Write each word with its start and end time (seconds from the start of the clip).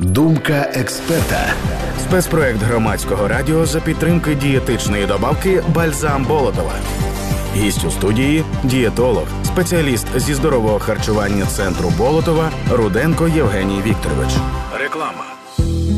Думка 0.00 0.70
експерта. 0.74 1.54
Спецпроект 1.98 2.62
громадського 2.62 3.28
радіо 3.28 3.66
за 3.66 3.80
підтримки 3.80 4.34
дієтичної 4.34 5.06
добавки 5.06 5.62
Бальзам 5.74 6.24
Болотова. 6.24 6.72
Гість 7.56 7.84
у 7.84 7.90
студії 7.90 8.44
дієтолог, 8.64 9.26
спеціаліст 9.44 10.06
зі 10.16 10.34
здорового 10.34 10.78
харчування 10.78 11.46
центру 11.46 11.92
Болотова 11.98 12.50
Руденко 12.70 13.28
Євгеній 13.28 13.82
Вікторович. 13.86 14.30
Реклама. 14.80 15.24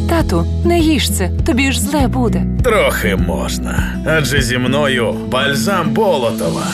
Тату, 0.08 0.46
не 0.64 0.78
їж 0.78 1.10
це, 1.16 1.30
тобі 1.46 1.72
ж 1.72 1.80
зле 1.80 2.08
буде. 2.08 2.46
Трохи 2.64 3.16
можна. 3.16 4.02
Адже 4.06 4.42
зі 4.42 4.58
мною 4.58 5.12
бальзам 5.12 5.90
Болотова. 5.90 6.66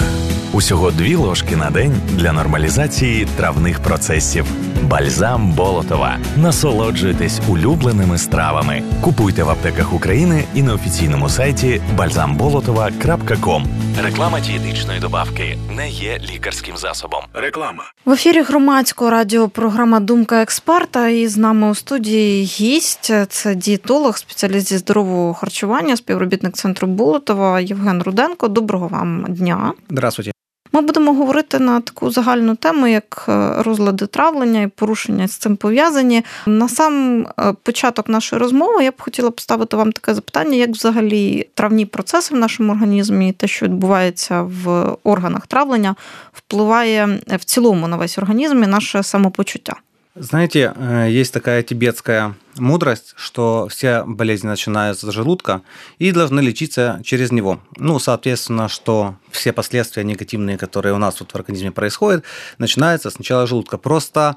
Усього 0.59 0.91
дві 0.91 1.15
ложки 1.15 1.57
на 1.57 1.71
день 1.71 1.93
для 2.13 2.33
нормалізації 2.33 3.27
травних 3.37 3.81
процесів. 3.81 4.47
Бальзам 4.83 5.53
Болотова. 5.53 6.19
Насолоджуйтесь 6.37 7.41
улюбленими 7.49 8.19
стравами. 8.19 8.83
Купуйте 9.01 9.43
в 9.43 9.51
аптеках 9.51 9.93
України 9.93 10.45
і 10.55 10.63
на 10.63 10.75
офіційному 10.75 11.29
сайті 11.29 11.81
balzambolotova.com. 11.97 13.65
Реклама 14.03 14.41
дієтичної 14.41 15.01
добавки 15.01 15.59
не 15.77 15.91
є 15.91 16.21
лікарським 16.33 16.77
засобом. 16.77 17.21
Реклама. 17.35 17.85
В 18.05 18.11
ефірі 18.11 18.43
громадського 18.43 19.11
радіо 19.11 19.49
програма 19.49 20.01
Думка 20.01 20.43
експерта. 20.43 21.09
І 21.09 21.27
з 21.27 21.37
нами 21.37 21.71
у 21.71 21.75
студії 21.75 22.45
гість 22.45 23.13
це 23.29 23.55
дієтолог, 23.55 24.19
спеціаліст 24.19 24.69
зі 24.69 24.79
здорового 24.79 25.35
харчування, 25.35 25.97
співробітник 25.97 26.55
центру 26.55 26.89
Болотова 26.89 27.61
Євген 27.61 28.03
Руденко. 28.03 28.49
Доброго 28.49 28.89
вам 28.89 29.25
дня. 29.29 29.73
Здравствуйте. 29.91 30.33
Ми 30.73 30.81
будемо 30.81 31.13
говорити 31.13 31.59
на 31.59 31.81
таку 31.81 32.11
загальну 32.11 32.55
тему, 32.55 32.87
як 32.87 33.25
е, 33.29 33.63
розлади 33.63 34.07
травлення 34.07 34.63
і 34.63 34.67
порушення 34.67 35.29
з 35.29 35.37
цим 35.37 35.57
пов'язані. 35.57 36.25
На 36.47 36.69
сам 36.69 37.27
е, 37.41 37.55
початок 37.63 38.09
нашої 38.09 38.41
розмови 38.43 38.85
я 38.85 38.91
б 38.91 38.95
хотіла 38.99 39.31
поставити 39.31 39.77
вам 39.77 39.93
таке 39.93 40.15
запитання, 40.15 40.57
як 40.57 40.71
взагалі 40.71 41.49
травні 41.55 41.87
процеси 41.87 42.35
в 42.35 42.39
нашому 42.39 42.73
організмі, 42.73 43.33
те, 43.33 43.47
що 43.47 43.67
відбувається 43.67 44.43
в 44.43 44.97
органах 45.05 45.47
травлення, 45.47 45.95
впливає 46.33 47.21
в 47.27 47.45
цілому 47.45 47.89
на 47.89 47.97
весь 47.97 48.19
організм 48.19 48.63
і 48.63 48.67
наше 48.67 49.03
самопочуття. 49.03 49.75
Знаете, 50.21 50.73
э, 50.75 51.09
есть 51.11 51.33
такая 51.33 51.63
тибетская 51.63 52.35
мудрость, 52.57 53.15
что 53.17 53.69
все 53.71 54.03
болезни 54.05 54.49
начинаются 54.49 55.11
с 55.11 55.15
желудка 55.15 55.63
и 55.99 56.11
должны 56.11 56.41
лечиться 56.41 57.01
через 57.05 57.31
него. 57.31 57.61
Ну, 57.77 58.01
соответственно, 58.01 58.69
что 58.69 59.15
все 59.31 59.53
последствия 59.53 60.03
негативные, 60.03 60.59
которые 60.59 60.93
у 60.95 60.99
нас 60.99 61.15
тут 61.15 61.31
в 61.31 61.37
организме 61.37 61.71
происходят, 61.71 62.25
начинаются 62.59 63.11
сначала 63.11 63.47
желудка. 63.47 63.79
Просто 63.79 64.37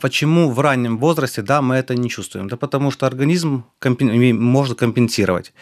почему 0.00 0.50
в 0.50 0.60
раннем 0.60 0.98
возрасте 0.98 1.42
да, 1.42 1.60
мы 1.60 1.74
это 1.76 1.94
не 1.94 2.08
чувствуем? 2.08 2.48
Да 2.48 2.56
потому 2.56 2.90
что 2.90 3.06
организм 3.06 3.64
компен... 3.78 4.40
может 4.40 4.78
компенсировать. 4.78 5.52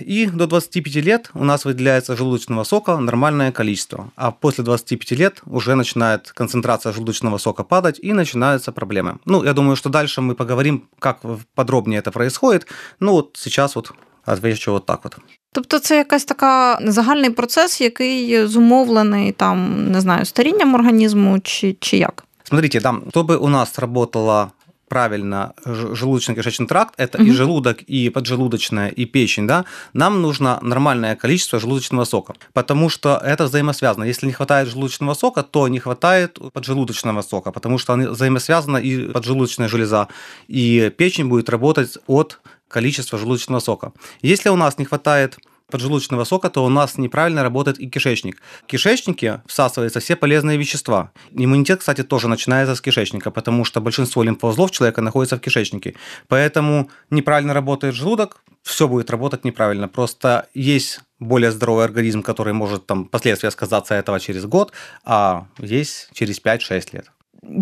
И 0.00 0.26
до 0.26 0.46
25 0.46 0.96
лет 0.96 1.30
у 1.34 1.44
нас 1.44 1.64
выделяется 1.64 2.16
желудочного 2.16 2.64
сока 2.64 2.98
нормальное 2.98 3.52
количество. 3.52 4.10
А 4.16 4.30
после 4.30 4.64
25 4.64 5.18
лет 5.18 5.42
уже 5.46 5.74
начинает 5.74 6.32
концентрация 6.32 6.92
желудочного 6.92 7.38
сока 7.38 7.64
падать 7.64 7.98
и 8.02 8.12
начинаются 8.12 8.72
проблемы. 8.72 9.18
Ну, 9.24 9.44
я 9.44 9.52
думаю, 9.52 9.76
что 9.76 9.88
дальше 9.88 10.20
мы 10.20 10.34
поговорим, 10.34 10.88
как 10.98 11.20
подробнее 11.54 12.00
это 12.00 12.10
происходит. 12.10 12.66
Ну, 13.00 13.12
вот 13.12 13.36
сейчас 13.36 13.76
вот 13.76 13.92
отвечу 14.24 14.72
вот 14.72 14.86
так 14.86 15.00
вот. 15.04 15.16
Тобто 15.52 15.78
це 15.78 15.96
якась 15.96 16.24
така 16.24 16.78
загальний 16.82 17.30
процес, 17.30 17.80
який 17.80 18.46
зумовлений 18.46 19.32
там, 19.32 19.90
не 19.92 20.00
знаю, 20.00 20.24
старінням 20.24 20.74
організму 20.74 21.40
чи, 21.40 21.76
чи 21.80 21.96
як? 21.96 22.24
Смотрите, 22.44 22.80
там, 22.80 23.04
чтобы 23.10 23.38
у 23.38 23.48
нас 23.48 23.78
работала 23.78 24.52
правильно 24.88 25.54
желудочно-кишечный 25.64 26.66
тракт, 26.66 26.94
это 26.98 27.18
угу. 27.18 27.26
и 27.26 27.30
желудок, 27.32 27.82
и 27.82 28.10
поджелудочная, 28.10 28.88
и 28.88 29.06
печень, 29.06 29.46
да, 29.46 29.64
нам 29.92 30.22
нужно 30.22 30.58
нормальное 30.62 31.16
количество 31.16 31.58
желудочного 31.58 32.04
сока, 32.04 32.34
потому 32.52 32.88
что 32.88 33.20
это 33.24 33.44
взаимосвязано. 33.44 34.04
Если 34.04 34.26
не 34.26 34.32
хватает 34.32 34.68
желудочного 34.68 35.14
сока, 35.14 35.42
то 35.42 35.68
не 35.68 35.78
хватает 35.78 36.38
поджелудочного 36.52 37.22
сока, 37.22 37.50
потому 37.50 37.78
что 37.78 37.94
они 37.94 38.06
взаимосвязаны, 38.06 38.80
и 38.82 39.08
поджелудочная 39.10 39.68
железа, 39.68 40.08
и 40.48 40.92
печень 40.96 41.28
будет 41.28 41.48
работать 41.48 41.98
от 42.06 42.40
количества 42.68 43.18
желудочного 43.18 43.60
сока. 43.60 43.92
Если 44.22 44.48
у 44.48 44.56
нас 44.56 44.78
не 44.78 44.84
хватает 44.84 45.38
поджелудочного 45.74 46.22
сока, 46.22 46.50
то 46.50 46.64
у 46.64 46.68
нас 46.68 46.98
неправильно 46.98 47.42
работает 47.42 47.80
и 47.80 47.90
кишечник. 47.90 48.40
В 48.62 48.66
кишечнике 48.66 49.42
всасываются 49.46 49.98
все 49.98 50.14
полезные 50.14 50.56
вещества. 50.56 51.10
Иммунитет, 51.32 51.80
кстати, 51.80 52.04
тоже 52.04 52.28
начинается 52.28 52.76
с 52.76 52.80
кишечника, 52.80 53.32
потому 53.32 53.64
что 53.64 53.80
большинство 53.80 54.22
лимфоузлов 54.22 54.70
человека 54.70 55.00
находится 55.00 55.36
в 55.36 55.40
кишечнике. 55.40 55.96
Поэтому 56.28 56.90
неправильно 57.10 57.54
работает 57.54 57.96
желудок, 57.96 58.36
все 58.62 58.86
будет 58.86 59.10
работать 59.10 59.44
неправильно. 59.44 59.88
Просто 59.88 60.46
есть 60.54 61.00
более 61.18 61.50
здоровый 61.50 61.84
организм, 61.84 62.22
который 62.22 62.52
может 62.52 62.86
там 62.86 63.06
последствия 63.06 63.50
сказаться 63.50 63.94
этого 63.96 64.20
через 64.20 64.44
год, 64.44 64.72
а 65.04 65.48
есть 65.58 66.08
через 66.12 66.40
5-6 66.40 66.90
лет. 66.92 67.06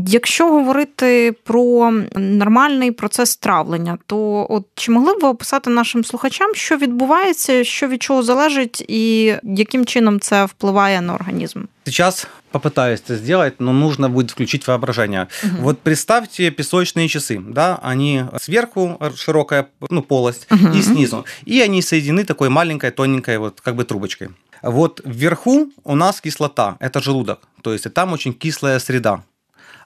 Якщо 0.08 0.50
говорити 0.52 1.36
про 1.44 1.92
нормальний 2.16 2.92
процес 2.92 3.38
травлення, 3.38 3.98
то 4.06 4.48
от 4.50 4.66
чи 4.76 4.92
могли 4.92 5.14
б 5.14 5.20
ви 5.22 5.28
описати 5.28 5.70
нашим 5.70 6.04
слухачам, 6.04 6.56
що 6.56 6.78
відбувається, 6.78 7.64
що 7.64 7.88
від 7.88 8.04
чого 8.04 8.24
залежить, 8.24 8.86
і 8.88 9.34
яким 9.44 9.86
чином 9.86 10.20
це 10.20 10.46
впливає 10.46 11.02
на 11.02 11.14
організм? 11.14 11.64
Сейчас 11.86 12.28
попытаюсь 12.52 13.02
это 13.08 13.16
сделать, 13.16 13.62
но 13.62 13.74
нужно 13.74 14.10
будет 14.10 14.32
включить 14.32 14.68
воображение. 14.68 15.28
Угу. 15.44 15.54
Вот 15.62 15.80
представьте 15.80 16.52
песочные 16.52 17.08
часы, 17.08 17.40
да, 17.40 17.80
они 17.92 18.26
сверху 18.40 19.00
широкая 19.16 19.66
ну, 19.90 20.02
полость 20.02 20.48
угу. 20.52 20.78
и 20.78 20.82
снизу, 20.82 21.26
и 21.46 21.62
они 21.62 21.82
соединены 21.82 22.26
такой 22.26 22.50
маленькой 22.50 22.92
тоненькой 22.92 23.38
вот 23.38 23.62
как 23.62 23.76
бы 23.76 23.86
трубочкой. 23.86 24.30
Вот 24.62 25.02
вверху 25.06 25.68
у 25.84 25.96
нас 25.96 26.20
кислота, 26.22 26.76
это 26.80 27.02
желудок, 27.02 27.40
то 27.62 27.74
есть 27.74 27.94
там 27.94 28.14
очень 28.14 28.34
кислая 28.34 28.80
среда. 28.80 29.24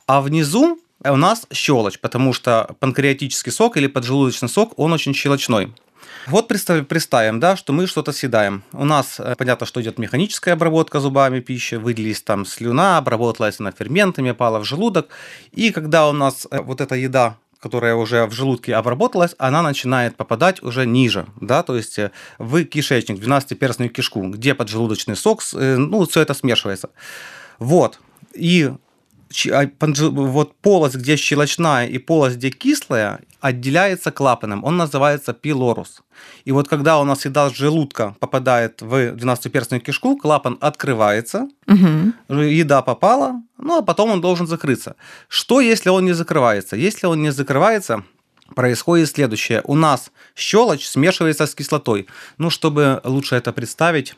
А 0.07 0.21
внизу 0.21 0.79
у 1.05 1.17
нас 1.17 1.47
щелочь, 1.53 1.99
потому 1.99 2.33
что 2.33 2.77
панкреатический 2.79 3.51
сок 3.51 3.77
или 3.77 3.89
поджелудочный 3.89 4.49
сок, 4.49 4.79
он 4.79 4.93
очень 4.93 5.15
щелочной. 5.15 5.73
Вот 6.29 6.49
представим, 6.49 6.85
представим, 6.85 7.39
да, 7.41 7.57
что 7.57 7.73
мы 7.73 7.87
что-то 7.87 8.13
съедаем. 8.13 8.65
У 8.73 8.85
нас 8.85 9.21
э, 9.21 9.35
понятно, 9.37 9.67
что 9.67 9.81
идет 9.81 9.99
механическая 9.99 10.55
обработка 10.55 10.99
зубами 10.99 11.41
пищи, 11.41 11.77
выделились 11.77 12.23
там 12.23 12.45
слюна, 12.45 12.99
обработалась 12.99 13.61
она 13.61 13.71
ферментами, 13.71 14.33
пала 14.33 14.59
в 14.59 14.65
желудок. 14.65 15.09
И 15.53 15.71
когда 15.71 16.09
у 16.09 16.13
нас 16.13 16.47
э, 16.51 16.61
вот 16.61 16.81
эта 16.81 16.95
еда 16.95 17.37
которая 17.59 17.97
уже 17.97 18.27
в 18.27 18.33
желудке 18.33 18.77
обработалась, 18.77 19.35
она 19.39 19.63
начинает 19.63 20.15
попадать 20.15 20.63
уже 20.63 20.87
ниже, 20.87 21.27
да, 21.41 21.65
то 21.65 21.75
есть 21.75 21.99
э, 21.99 22.13
в 22.39 22.65
кишечник, 22.65 23.19
в 23.19 23.27
12-перстную 23.27 23.89
кишку, 23.89 24.29
где 24.29 24.55
поджелудочный 24.55 25.17
сок, 25.17 25.43
ну, 25.53 26.07
все 26.07 26.21
это 26.21 26.35
смешивается. 26.35 26.91
Вот. 27.59 27.99
И 28.35 28.71
вот 30.11 30.57
полость, 30.61 30.97
где 30.97 31.17
щелочная 31.17 31.87
и 31.87 31.99
полость, 31.99 32.37
где 32.37 32.51
кислая, 32.51 33.21
отделяется 33.41 34.11
клапаном. 34.11 34.65
Он 34.65 34.77
называется 34.77 35.33
пилорус. 35.33 36.03
И 36.45 36.53
вот 36.53 36.69
когда 36.69 36.99
у 36.99 37.05
нас 37.05 37.25
еда 37.25 37.49
с 37.49 37.53
желудка 37.55 38.15
попадает 38.21 38.83
в 38.83 38.95
12-перстную 39.15 39.81
кишку, 39.81 40.17
клапан 40.17 40.59
открывается, 40.61 41.49
угу. 41.67 42.13
еда 42.43 42.83
попала, 42.83 43.43
ну 43.59 43.79
а 43.79 43.83
потом 43.83 44.11
он 44.11 44.21
должен 44.21 44.47
закрыться. 44.47 44.95
Что, 45.29 45.61
если 45.61 45.91
он 45.91 46.05
не 46.05 46.15
закрывается? 46.15 46.77
Если 46.77 47.07
он 47.07 47.23
не 47.23 47.33
закрывается, 47.33 48.05
происходит 48.55 49.09
следующее. 49.09 49.61
У 49.65 49.75
нас 49.75 50.11
щелочь 50.35 50.87
смешивается 50.87 51.47
с 51.47 51.55
кислотой. 51.55 52.07
Ну, 52.39 52.51
чтобы 52.51 53.01
лучше 53.05 53.37
это 53.37 53.53
представить, 53.53 54.15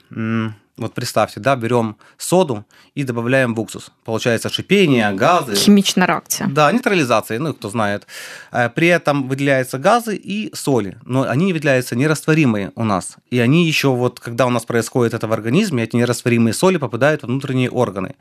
вот 0.79 0.95
представьте, 0.95 1.41
да, 1.41 1.57
берем 1.57 1.97
соду 2.17 2.65
и 2.95 3.05
добавляем 3.05 3.55
в 3.55 3.61
уксус. 3.61 3.91
Получается 4.05 4.49
шипение, 4.49 5.13
газы. 5.13 5.55
Химичная 5.55 6.07
реакция. 6.07 6.49
Да, 6.49 6.73
нейтрализация, 6.73 7.39
ну, 7.39 7.53
кто 7.53 7.69
знает. 7.69 8.07
Э, 8.53 8.71
при 8.71 8.89
этом 8.89 9.29
выделяются 9.29 9.79
газы 9.79 10.17
и 10.17 10.51
соли, 10.55 10.97
но 11.05 11.23
они 11.23 11.53
выделяются 11.53 11.97
нерастворимые 11.97 12.73
у 12.75 12.85
нас. 12.85 13.17
И 13.31 13.39
они 13.39 13.67
еще 13.67 13.89
вот, 13.89 14.21
когда 14.21 14.47
у 14.47 14.51
нас 14.51 14.65
происходит 14.65 15.15
это 15.15 15.27
в 15.27 15.33
организме, 15.33 15.85
эти 15.85 15.97
нерастворимые 15.97 16.55
соли 16.55 16.79
попадают 16.79 17.23
в 17.23 17.27
внутренние 17.27 17.71
органы. 17.71 18.15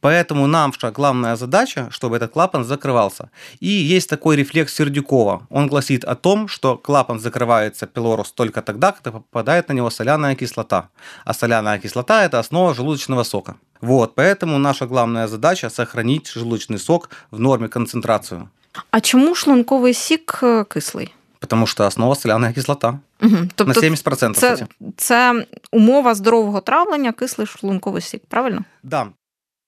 Поэтому 0.00 0.46
нам 0.46 0.72
главная 0.92 1.36
задача, 1.36 1.88
чтобы 1.90 2.16
этот 2.16 2.32
клапан 2.32 2.64
закрывался. 2.64 3.30
И 3.60 3.68
есть 3.68 4.08
такой 4.08 4.36
рефлекс 4.36 4.74
Сердюкова. 4.74 5.46
Он 5.50 5.66
гласит 5.66 6.04
о 6.04 6.14
том, 6.14 6.48
что 6.48 6.76
клапан 6.76 7.20
закрывается 7.20 7.86
пилорус 7.86 8.32
только 8.32 8.62
тогда, 8.62 8.92
когда 8.92 9.12
попадает 9.12 9.68
на 9.68 9.74
него 9.74 9.90
соляная 9.90 10.34
кислота. 10.34 10.88
А 11.24 11.34
соляная 11.34 11.78
кислота 11.78 11.97
кислота– 11.98 12.24
это 12.24 12.38
основа 12.38 12.74
желудочного 12.74 13.24
сока. 13.24 13.54
Вот, 13.80 14.14
поэтому 14.14 14.58
наша 14.58 14.86
главная 14.86 15.26
задача– 15.26 15.70
сохранить 15.70 16.28
желудочный 16.28 16.78
сок 16.78 17.10
в 17.30 17.40
норме 17.40 17.68
концентрацию. 17.68 18.48
А 18.90 19.00
чому 19.00 19.34
шлунковий 19.34 19.94
сік 19.94 20.40
кислий? 20.68 21.14
Потому 21.40 21.66
что 21.66 21.86
основа 21.86 22.14
соляна 22.14 22.52
кислота. 22.52 22.98
Угу. 23.22 23.36
Тобто 23.54 23.80
На 23.80 23.88
70%. 23.88 24.34
Це, 24.34 24.52
кстати. 24.52 24.66
це 24.96 25.46
умова 25.72 26.14
здорового 26.14 26.60
травлення, 26.60 27.12
кислий 27.12 27.46
шлунковий 27.46 28.02
сік, 28.02 28.22
правильно? 28.28 28.64
Да. 28.82 29.06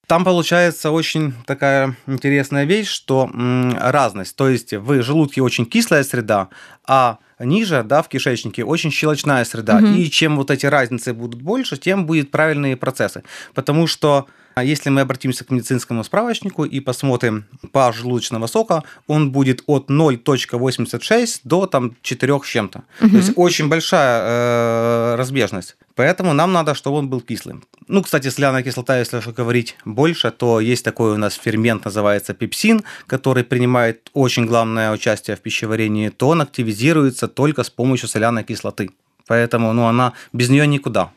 Там 0.06 0.24
получается 0.24 0.90
очень 0.90 1.32
такая 1.44 1.94
интересная 2.08 2.66
вещь, 2.66 2.90
что 2.90 3.30
разность. 3.80 4.36
То 4.36 4.48
есть 4.48 4.72
в 4.72 5.02
желудке 5.02 5.40
очень 5.40 5.66
кислая 5.66 6.04
среда, 6.04 6.48
а 6.84 7.14
ниже, 7.44 7.82
да, 7.82 8.02
в 8.02 8.08
кишечнике 8.08 8.64
очень 8.64 8.90
щелочная 8.90 9.44
среда. 9.44 9.78
Угу. 9.78 9.86
И 9.86 10.10
чем 10.10 10.36
вот 10.36 10.50
эти 10.50 10.66
разницы 10.66 11.14
будут 11.14 11.42
больше, 11.42 11.76
тем 11.76 12.06
будут 12.06 12.30
правильные 12.30 12.76
процессы. 12.76 13.22
Потому 13.54 13.86
что 13.86 14.26
а 14.54 14.64
если 14.64 14.90
мы 14.90 15.00
обратимся 15.00 15.44
к 15.44 15.50
медицинскому 15.50 16.04
справочнику 16.04 16.64
и 16.64 16.80
посмотрим 16.80 17.44
pH 17.72 17.92
желудочного 17.92 18.46
сока, 18.46 18.82
он 19.06 19.30
будет 19.32 19.62
от 19.66 19.88
0.86 19.90 21.40
до 21.44 21.66
там, 21.66 21.96
4 22.02 22.40
с 22.42 22.46
чем-то. 22.46 22.82
Угу. 23.00 23.10
То 23.10 23.16
есть 23.16 23.32
очень 23.36 23.68
большая 23.68 24.20
э, 24.22 25.14
разбежность. 25.16 25.76
Поэтому 25.94 26.32
нам 26.32 26.52
надо, 26.52 26.74
чтобы 26.74 26.98
он 26.98 27.08
был 27.08 27.20
кислым. 27.20 27.62
Ну, 27.88 28.02
кстати, 28.02 28.30
соляная 28.30 28.62
кислота, 28.62 28.98
если 28.98 29.20
говорить 29.32 29.76
больше, 29.84 30.30
то 30.30 30.60
есть 30.60 30.84
такой 30.84 31.12
у 31.12 31.16
нас 31.16 31.34
фермент, 31.34 31.84
называется 31.84 32.34
пепсин, 32.34 32.82
который 33.06 33.44
принимает 33.44 34.10
очень 34.14 34.46
главное 34.46 34.92
участие 34.92 35.36
в 35.36 35.40
пищеварении, 35.40 36.08
то 36.08 36.28
он 36.28 36.40
активизируется 36.40 37.28
только 37.29 37.63
с 37.63 37.69
помощью 37.69 38.09
соляной 38.09 38.43
кислоты. 38.43 38.89
Поэтому 39.27 39.73
ну, 39.73 39.87
она 39.87 40.13
без 40.33 40.49
нее 40.49 40.67
никуда. 40.67 41.09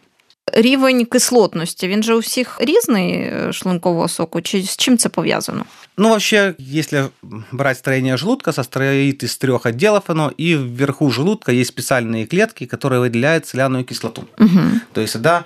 Рівень 0.52 1.04
кислотності, 1.04 1.88
він 1.88 2.02
же 2.02 2.14
у 2.14 2.18
всіх 2.18 2.56
різний 2.60 3.32
шлункового 3.52 4.08
соку, 4.08 4.40
чи 4.40 4.62
з 4.62 4.76
чим 4.76 4.98
це 4.98 5.08
пов'язано? 5.08 5.64
Ну, 5.96 6.08
вообще, 6.08 6.54
если 6.58 7.08
брать 7.52 7.78
строение 7.78 8.16
желудка, 8.16 8.52
состоит 8.52 9.22
из 9.22 9.36
трех 9.36 9.66
отделов 9.66 10.02
оно, 10.06 10.32
и 10.40 10.56
вверху 10.56 11.10
желудка 11.10 11.52
есть 11.52 11.70
специальные 11.70 12.26
клетки, 12.26 12.66
которые 12.66 13.00
выделяют 13.00 13.46
соляную 13.46 13.84
кислоту. 13.84 14.24
Угу. 14.38 14.60
То 14.92 15.00
есть, 15.00 15.20
да, 15.20 15.44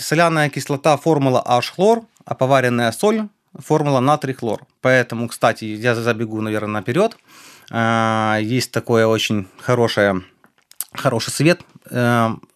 соляная 0.00 0.48
кислота 0.48 0.96
формула 0.96 1.42
H-хлор, 1.46 2.02
а 2.24 2.34
поваренная 2.34 2.92
соль 2.92 3.22
формула 3.64 4.00
натрий-хлор. 4.00 4.60
Поэтому, 4.82 5.28
кстати, 5.28 5.64
я 5.64 5.94
забегу, 5.94 6.40
наверное, 6.40 6.80
наперед. 6.80 7.16
А, 7.71 8.37
есть 8.41 8.71
такое 8.71 9.07
очень 9.07 9.47
хорошее, 9.59 10.23
хороший 10.93 11.31
совет 11.31 11.61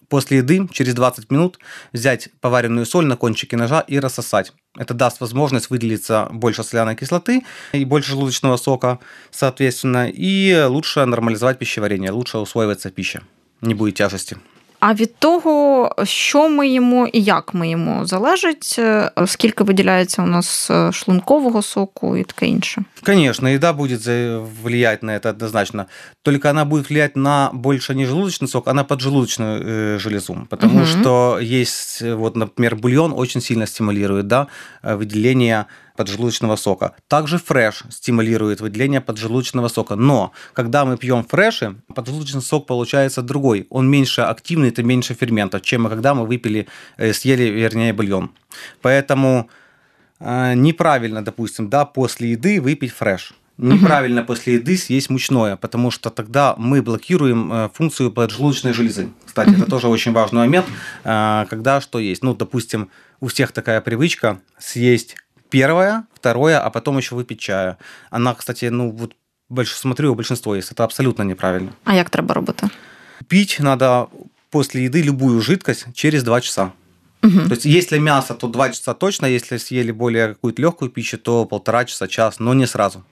после 0.07 0.37
еды 0.37 0.67
через 0.71 0.93
20 0.93 1.31
минут 1.31 1.59
взять 1.91 2.29
поваренную 2.41 2.85
соль 2.85 3.05
на 3.05 3.17
кончике 3.17 3.57
ножа 3.57 3.79
и 3.81 3.99
рассосать. 3.99 4.53
Это 4.77 4.93
даст 4.93 5.19
возможность 5.19 5.69
выделиться 5.69 6.27
больше 6.31 6.63
соляной 6.63 6.95
кислоты 6.95 7.43
и 7.71 7.85
больше 7.85 8.11
желудочного 8.11 8.57
сока, 8.57 8.99
соответственно, 9.31 10.09
и 10.09 10.65
лучше 10.67 11.05
нормализовать 11.05 11.57
пищеварение, 11.57 12.11
лучше 12.11 12.37
усвоивается 12.37 12.91
пища, 12.91 13.23
не 13.61 13.73
будет 13.73 13.95
тяжести 13.95 14.37
А 14.84 14.94
від 14.94 15.16
того, 15.16 15.90
що 16.04 16.48
ми 16.48 16.68
їмо 16.68 17.06
і 17.06 17.22
як 17.22 17.54
ми 17.54 17.68
їмо, 17.68 18.06
залежить, 18.06 18.80
скільки 19.26 19.64
виділяється 19.64 20.22
у 20.22 20.26
нас 20.26 20.70
шлункового 20.92 21.62
соку 21.62 22.16
і 22.16 22.24
таке 22.24 22.46
інше. 22.46 22.82
Конечно, 23.06 23.48
еда 23.48 23.72
будет 23.72 24.06
влиять 24.62 25.02
на 25.02 25.12
это 25.12 25.30
однозначно. 25.30 25.86
Только 26.22 26.50
она 26.50 26.64
будет 26.64 26.90
влиять 26.90 27.16
на 27.16 27.50
больше 27.52 27.94
не 27.94 28.06
желудочный 28.06 28.48
сок, 28.48 28.68
а 28.68 28.72
на 28.72 28.84
поджелудочную 28.84 29.98
железу. 29.98 30.46
Потому 30.48 30.78
угу. 30.78 30.86
что 30.86 31.38
есть, 31.42 32.02
вот, 32.02 32.36
например, 32.36 32.76
бульон 32.76 33.12
очень 33.16 33.42
сильно 33.42 33.66
стимулирует 33.66 34.26
да, 34.26 34.46
выделение 34.82 35.66
поджелудочного 35.95 36.55
сока. 36.55 36.95
Также 37.07 37.37
фреш 37.37 37.83
стимулирует 37.89 38.61
выделение 38.61 39.01
поджелудочного 39.01 39.67
сока. 39.67 39.95
Но 39.95 40.31
когда 40.53 40.85
мы 40.85 40.97
пьем 40.97 41.23
фреши, 41.23 41.75
поджелудочный 41.93 42.41
сок 42.41 42.67
получается 42.67 43.21
другой. 43.21 43.67
Он 43.69 43.89
меньше 43.89 44.21
активный, 44.21 44.69
это 44.69 44.83
меньше 44.83 45.13
ферментов, 45.13 45.61
чем 45.61 45.87
когда 45.87 46.13
мы 46.13 46.25
выпили, 46.25 46.67
э, 46.97 47.13
съели, 47.13 47.43
вернее, 47.43 47.93
бульон. 47.93 48.31
Поэтому 48.81 49.49
э, 50.19 50.53
неправильно, 50.55 51.23
допустим, 51.23 51.69
да, 51.69 51.85
после 51.85 52.31
еды 52.31 52.61
выпить 52.61 52.91
фреш. 52.91 53.33
Неправильно 53.57 54.21
угу. 54.21 54.27
после 54.27 54.55
еды 54.55 54.75
съесть 54.75 55.09
мучное, 55.09 55.55
потому 55.55 55.89
что 55.89 56.09
тогда 56.09 56.55
мы 56.57 56.81
блокируем 56.81 57.53
э, 57.53 57.69
функцию 57.73 58.11
поджелудочной 58.11 58.73
железы. 58.73 59.09
Кстати, 59.25 59.49
угу. 59.49 59.61
это 59.61 59.69
тоже 59.69 59.87
очень 59.87 60.11
важный 60.11 60.39
момент, 60.39 60.65
когда 61.03 61.79
что 61.79 61.99
есть. 61.99 62.21
Ну, 62.21 62.35
допустим, 62.35 62.89
у 63.21 63.27
всех 63.27 63.53
такая 63.53 63.79
привычка 63.79 64.41
съесть 64.59 65.15
первое, 65.54 66.04
второе, 66.14 66.58
а 66.58 66.70
потом 66.70 66.98
еще 66.98 67.14
выпить 67.14 67.40
чая. 67.40 67.76
Она, 68.10 68.34
кстати, 68.34 68.70
ну 68.70 68.90
вот 68.90 69.14
больше 69.48 69.76
смотрю, 69.76 70.14
большинство 70.14 70.54
есть. 70.54 70.72
Это 70.72 70.84
абсолютно 70.84 71.24
неправильно. 71.24 71.72
А 71.84 71.94
як 71.94 72.10
треба 72.10 72.34
робити? 72.34 72.68
Пить 73.28 73.58
надо 73.60 74.06
после 74.50 74.84
еды 74.84 75.02
любую 75.02 75.40
жидкость 75.40 75.86
через 75.94 76.22
2 76.22 76.40
часа. 76.40 76.72
Угу. 77.22 77.48
То 77.48 77.54
есть, 77.54 77.66
если 77.66 77.98
мясо, 77.98 78.34
то 78.34 78.48
2 78.48 78.68
часа 78.68 78.94
точно, 78.94 79.26
если 79.26 79.58
съели 79.58 79.92
более 79.92 80.28
какую-то 80.28 80.62
легкую 80.62 80.90
пищу, 80.90 81.18
то 81.18 81.46
полтора 81.46 81.84
часа, 81.84 82.06
час, 82.08 82.40
но 82.40 82.54
не 82.54 82.66
сразу. 82.66 83.02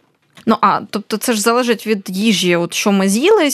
Ну 0.46 0.56
а 0.60 0.80
тобто 0.90 1.16
це 1.16 1.32
ж 1.32 1.40
залежить 1.40 1.86
від 1.86 2.06
їжі, 2.08 2.56
от 2.56 2.74
що 2.74 2.92
ми 2.92 3.08
з'їли, 3.08 3.48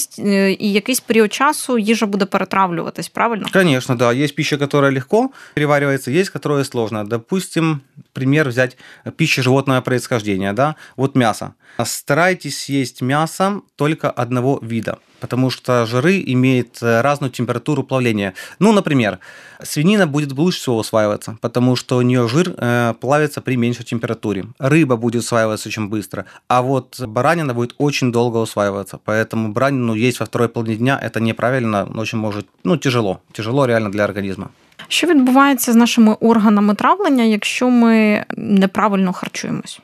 і 0.58 0.72
якийсь 0.72 1.00
період 1.00 1.32
часу 1.32 1.78
їжа 1.78 2.06
буде 2.06 2.24
перетравлюватись, 2.24 3.08
правильно? 3.08 3.46
Конечно, 3.52 3.96
да. 3.96 4.14
Есть 4.14 4.34
пища, 4.34 4.56
которая 4.56 4.92
легко 4.92 5.30
переваривается, 5.54 6.10
есть, 6.10 6.30
которая 6.30 6.64
сложно. 6.64 7.04
Допустим, 7.04 7.80
пример 8.19 8.49
взять 8.49 8.77
пищи 9.17 9.41
животного 9.41 9.81
происхождения, 9.81 10.53
да, 10.53 10.75
вот 10.97 11.15
мясо. 11.15 11.53
Старайтесь 11.83 12.69
есть 12.69 13.01
мясо 13.01 13.61
только 13.75 14.11
одного 14.11 14.59
вида 14.61 14.97
потому 15.19 15.49
что 15.49 15.85
жиры 15.85 16.23
имеют 16.25 16.81
э, 16.81 17.01
разную 17.01 17.29
температуру 17.31 17.83
плавления. 17.83 18.33
Ну, 18.59 18.71
например, 18.71 19.19
свинина 19.61 20.07
будет 20.07 20.31
лучше 20.31 20.59
всего 20.59 20.77
усваиваться, 20.77 21.37
потому 21.41 21.75
что 21.75 21.97
у 21.97 22.01
нее 22.01 22.27
жир 22.27 22.55
э, 22.57 22.93
плавится 22.99 23.41
при 23.41 23.57
меньшей 23.57 23.85
температуре. 23.85 24.45
Рыба 24.59 24.95
будет 24.95 25.23
усваиваться 25.23 25.69
очень 25.69 25.89
быстро, 25.89 26.25
а 26.47 26.61
вот 26.61 26.99
баранина 26.99 27.53
будет 27.53 27.75
очень 27.77 28.11
долго 28.11 28.37
усваиваться, 28.37 28.97
поэтому 29.03 29.51
баранину 29.51 29.93
есть 29.93 30.19
во 30.19 30.25
второй 30.25 30.49
половине 30.49 30.77
дня 30.77 30.99
это 31.01 31.19
неправильно, 31.19 31.85
очень 31.95 32.17
может, 32.17 32.47
ну, 32.63 32.77
тяжело, 32.77 33.21
тяжело 33.33 33.65
реально 33.65 33.91
для 33.91 34.05
организма. 34.05 34.51
Що 34.87 35.07
відбувається 35.07 35.73
з 35.73 35.75
нашими 35.75 36.13
органами 36.13 36.75
травлення, 36.75 37.23
якщо 37.23 37.69
ми 37.69 38.25
неправильно 38.37 39.13
харчуємось? 39.13 39.79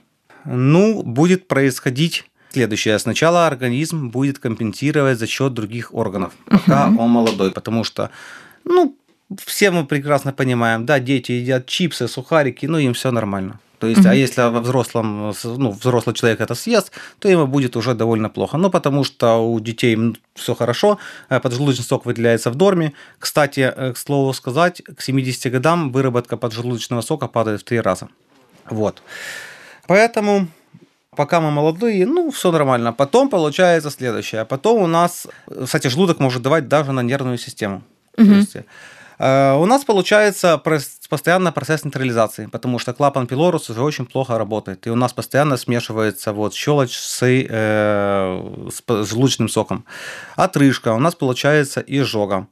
Ну, 0.46 1.04
буде 1.04 1.38
происходить 1.38 2.30
Следующее. 2.56 3.00
Сначала 3.00 3.48
организм 3.48 4.10
будет 4.10 4.38
компенсировать 4.38 5.20
за 5.20 5.28
счет 5.28 5.54
других 5.54 5.94
органов, 5.94 6.32
пока 6.46 6.88
uh-huh. 6.88 6.98
он 6.98 7.10
молодой, 7.10 7.52
потому 7.52 7.84
что, 7.84 8.10
ну, 8.64 8.96
все 9.46 9.72
мы 9.72 9.86
прекрасно 9.86 10.32
понимаем, 10.32 10.86
да, 10.86 11.00
дети 11.00 11.34
едят 11.34 11.66
чипсы, 11.66 12.08
сухарики, 12.08 12.66
ну, 12.66 12.78
им 12.78 12.94
все 12.94 13.12
нормально. 13.12 13.60
То 13.80 13.88
есть, 13.88 14.02
uh-huh. 14.02 14.12
а 14.12 14.14
если 14.14 14.42
во 14.42 14.60
взрослом, 14.60 15.34
ну, 15.44 15.72
взрослый 15.72 16.16
человек 16.16 16.42
это 16.42 16.56
съест, 16.56 16.92
то 17.20 17.30
ему 17.30 17.48
будет 17.48 17.76
уже 17.76 17.94
довольно 17.94 18.30
плохо. 18.30 18.58
Ну, 18.58 18.70
потому 18.70 19.04
что 19.04 19.38
у 19.38 19.60
детей 19.60 19.98
все 20.34 20.56
хорошо, 20.56 20.98
э, 21.30 21.40
поджелудочный 21.40 21.86
сок 21.86 22.06
выделяется 22.06 22.52
в 22.52 22.58
норме. 22.58 22.94
Кстати, 23.20 23.74
э, 23.76 23.94
к 23.94 23.98
слову 23.98 24.34
сказать, 24.34 24.82
к 24.82 25.02
70 25.02 25.52
годам 25.52 25.92
выработка 25.92 26.38
поджелудочного 26.38 27.02
сока 27.02 27.28
падает 27.28 27.62
в 27.62 27.64
три 27.64 27.80
раза. 27.80 28.08
Вот. 28.70 29.02
Поэтому 29.88 30.48
Пока 31.16 31.40
мы 31.40 31.52
молодые, 31.52 32.06
ну, 32.06 32.30
все 32.30 32.52
нормально. 32.52 32.94
Потом 32.94 33.30
получается 33.30 33.90
следующее. 33.90 34.42
А 34.42 34.46
потом 34.46 34.82
у 34.82 34.88
нас, 34.88 35.28
кстати, 35.64 35.88
желудок 35.88 36.20
может 36.20 36.42
давать 36.42 36.68
даже 36.68 36.92
на 36.92 37.02
нервную 37.02 37.38
систему. 37.38 37.84
Угу. 38.18 38.28
То 38.28 38.34
есть, 38.34 38.56
э, 38.56 38.64
у 39.18 39.66
нас 39.66 39.86
получается 39.86 40.62
постоянно 41.10 41.52
процесс 41.52 41.86
нейтрализации, 41.86 42.48
потому 42.48 42.80
что 42.80 42.94
клапан 42.94 43.28
пилорус 43.28 43.70
уже 43.70 43.82
очень 43.82 44.06
плохо 44.06 44.38
работает, 44.38 44.88
и 44.88 44.90
у 44.90 44.96
нас 44.96 45.14
постоянно 45.14 45.58
смешивается 45.58 46.34
вот 46.34 46.54
щелочь 46.54 46.98
с, 46.98 47.22
э, 47.24 48.70
с 48.70 49.10
желудочным 49.10 49.50
соком. 49.50 49.86
Отрыжка 50.36 50.94
у 50.94 51.00
нас 51.00 51.16
получается 51.16 51.82
изжога. 51.82 52.48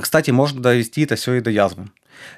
Кстати, 0.00 0.30
можно 0.30 0.60
довести 0.60 1.02
это 1.02 1.16
все 1.16 1.34
и 1.34 1.40
до 1.40 1.50
язвы. 1.50 1.88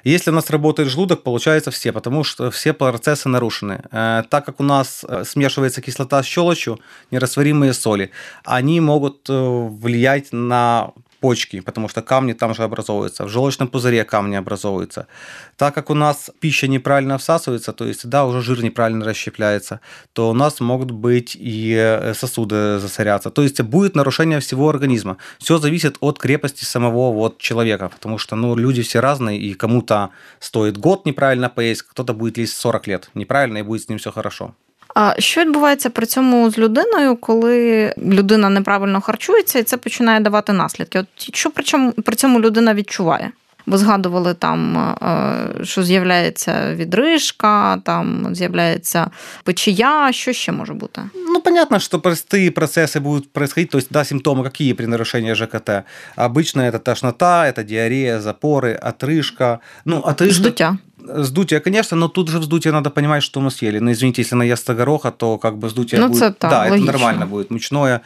Если 0.03 0.31
у 0.31 0.33
нас 0.33 0.49
работает 0.49 0.89
желудок, 0.89 1.23
получается 1.23 1.71
все, 1.71 1.91
потому 1.91 2.23
что 2.23 2.51
все 2.51 2.73
процессы 2.73 3.29
нарушены. 3.29 3.83
Э, 3.91 4.23
так 4.29 4.45
как 4.45 4.59
у 4.59 4.63
нас 4.63 5.05
э, 5.07 5.23
смешивается 5.25 5.81
кислота 5.81 6.23
с 6.23 6.25
щелочью, 6.25 6.79
нерастворимые 7.11 7.73
соли, 7.73 8.11
они 8.43 8.79
могут 8.79 9.29
э, 9.29 9.33
влиять 9.33 10.31
на 10.31 10.91
почки, 11.23 11.61
потому 11.61 11.89
что 11.89 12.01
камни 12.01 12.33
там 12.33 12.53
же 12.53 12.63
образовываются. 12.63 13.23
В 13.23 13.29
желчном 13.29 13.69
пузыре 13.69 14.03
камни 14.03 14.35
образовываются. 14.35 15.07
Так 15.55 15.73
как 15.73 15.89
у 15.89 15.93
нас 15.93 16.31
пища 16.41 16.67
неправильно 16.67 17.17
всасывается, 17.17 17.71
то 17.71 17.85
есть, 17.85 18.09
да, 18.09 18.25
уже 18.25 18.41
жир 18.41 18.61
неправильно 18.61 19.05
расщепляется, 19.05 19.79
то 20.13 20.29
у 20.29 20.33
нас 20.33 20.59
могут 20.59 20.91
быть 20.91 21.37
и 21.39 21.75
э, 21.77 22.13
сосуды 22.13 22.79
засоряться. 22.79 23.29
То 23.29 23.41
есть 23.41 23.61
будет 23.61 23.95
нарушение 23.95 24.39
всего 24.39 24.67
организма. 24.67 25.15
Все 25.39 25.57
зависит 25.57 25.95
от 26.01 26.19
крепости 26.19 26.65
самого 26.65 27.13
вот 27.13 27.37
человека, 27.37 27.87
потому 27.87 28.17
что, 28.17 28.35
ну, 28.35 28.57
люди 28.57 28.81
все 28.81 28.99
разные, 28.99 29.39
и 29.39 29.53
кому-то 29.53 30.09
стоит 30.39 30.77
год 30.77 31.05
неправильно 31.05 31.49
поесть, 31.49 31.83
кто-то 31.83 32.13
будет 32.13 32.37
есть 32.37 32.57
40 32.57 32.87
лет 32.87 33.09
неправильно, 33.13 33.59
и 33.59 33.61
будет 33.61 33.81
с 33.81 33.89
ним 33.89 33.97
все 33.97 34.11
хорошо. 34.11 34.55
А 34.94 35.14
що 35.18 35.40
відбувається 35.40 35.90
при 35.90 36.06
цьому 36.06 36.50
з 36.50 36.58
людиною, 36.58 37.16
коли 37.16 37.92
людина 38.06 38.48
неправильно 38.48 39.00
харчується, 39.00 39.58
і 39.58 39.62
це 39.62 39.76
починає 39.76 40.20
давати 40.20 40.52
наслідки? 40.52 40.98
От 40.98 41.06
що 41.16 41.50
при 41.50 41.64
цьому 41.64 41.92
при 41.92 42.16
цьому 42.16 42.40
людина 42.40 42.74
відчуває? 42.74 43.30
Ви 43.68 43.78
згадували 43.78 44.34
там, 44.34 44.78
е, 44.78 45.64
що 45.64 45.82
з'являється 45.82 46.74
відрижка, 46.74 47.80
там 47.84 48.34
з'являється 48.34 49.10
печія. 49.44 50.12
Що 50.12 50.32
ще 50.32 50.52
може 50.52 50.74
бути? 50.74 51.02
Ну, 51.14 51.40
понятно, 51.40 51.78
что 51.78 51.98
простые 51.98 52.50
процессы 52.50 53.00
будут 53.00 53.32
происходить. 53.32 53.70
То 53.70 53.78
есть, 53.78 53.88
да, 53.90 54.04
симптомы 54.04 54.42
какие 54.42 54.72
при 54.72 54.86
нарушении 54.86 55.34
ЖКТ? 55.34 55.70
Обычно 56.16 56.60
это 56.62 56.78
тошнота, 56.78 57.46
это 57.46 57.64
диарея, 57.64 58.20
запоры, 58.20 58.74
отрыжка. 58.74 59.58
Ну, 59.84 60.00
отрыжка... 60.00 60.34
Здуття. 60.34 60.78
Сдутие, 61.05 61.59
конечно, 61.59 61.97
но 61.97 62.07
тут 62.07 62.29
же 62.29 62.39
вздутие 62.39 62.71
надо 62.73 62.89
понимать, 62.89 63.23
что 63.23 63.41
мы 63.41 63.51
съели. 63.51 63.79
Ну, 63.79 63.91
извините, 63.91 64.21
если 64.21 64.35
наесться 64.35 64.73
гороха, 64.73 65.11
то 65.11 65.37
как 65.37 65.57
бы 65.57 65.67
вздутие 65.67 65.99
Ну, 66.01 66.07
будет... 66.07 66.21
это 66.23 66.37
да, 66.41 66.49
да, 66.49 66.63
это 66.65 66.71
логично. 66.71 66.91
нормально 66.91 67.27
будет, 67.27 67.51
мучное. 67.51 68.01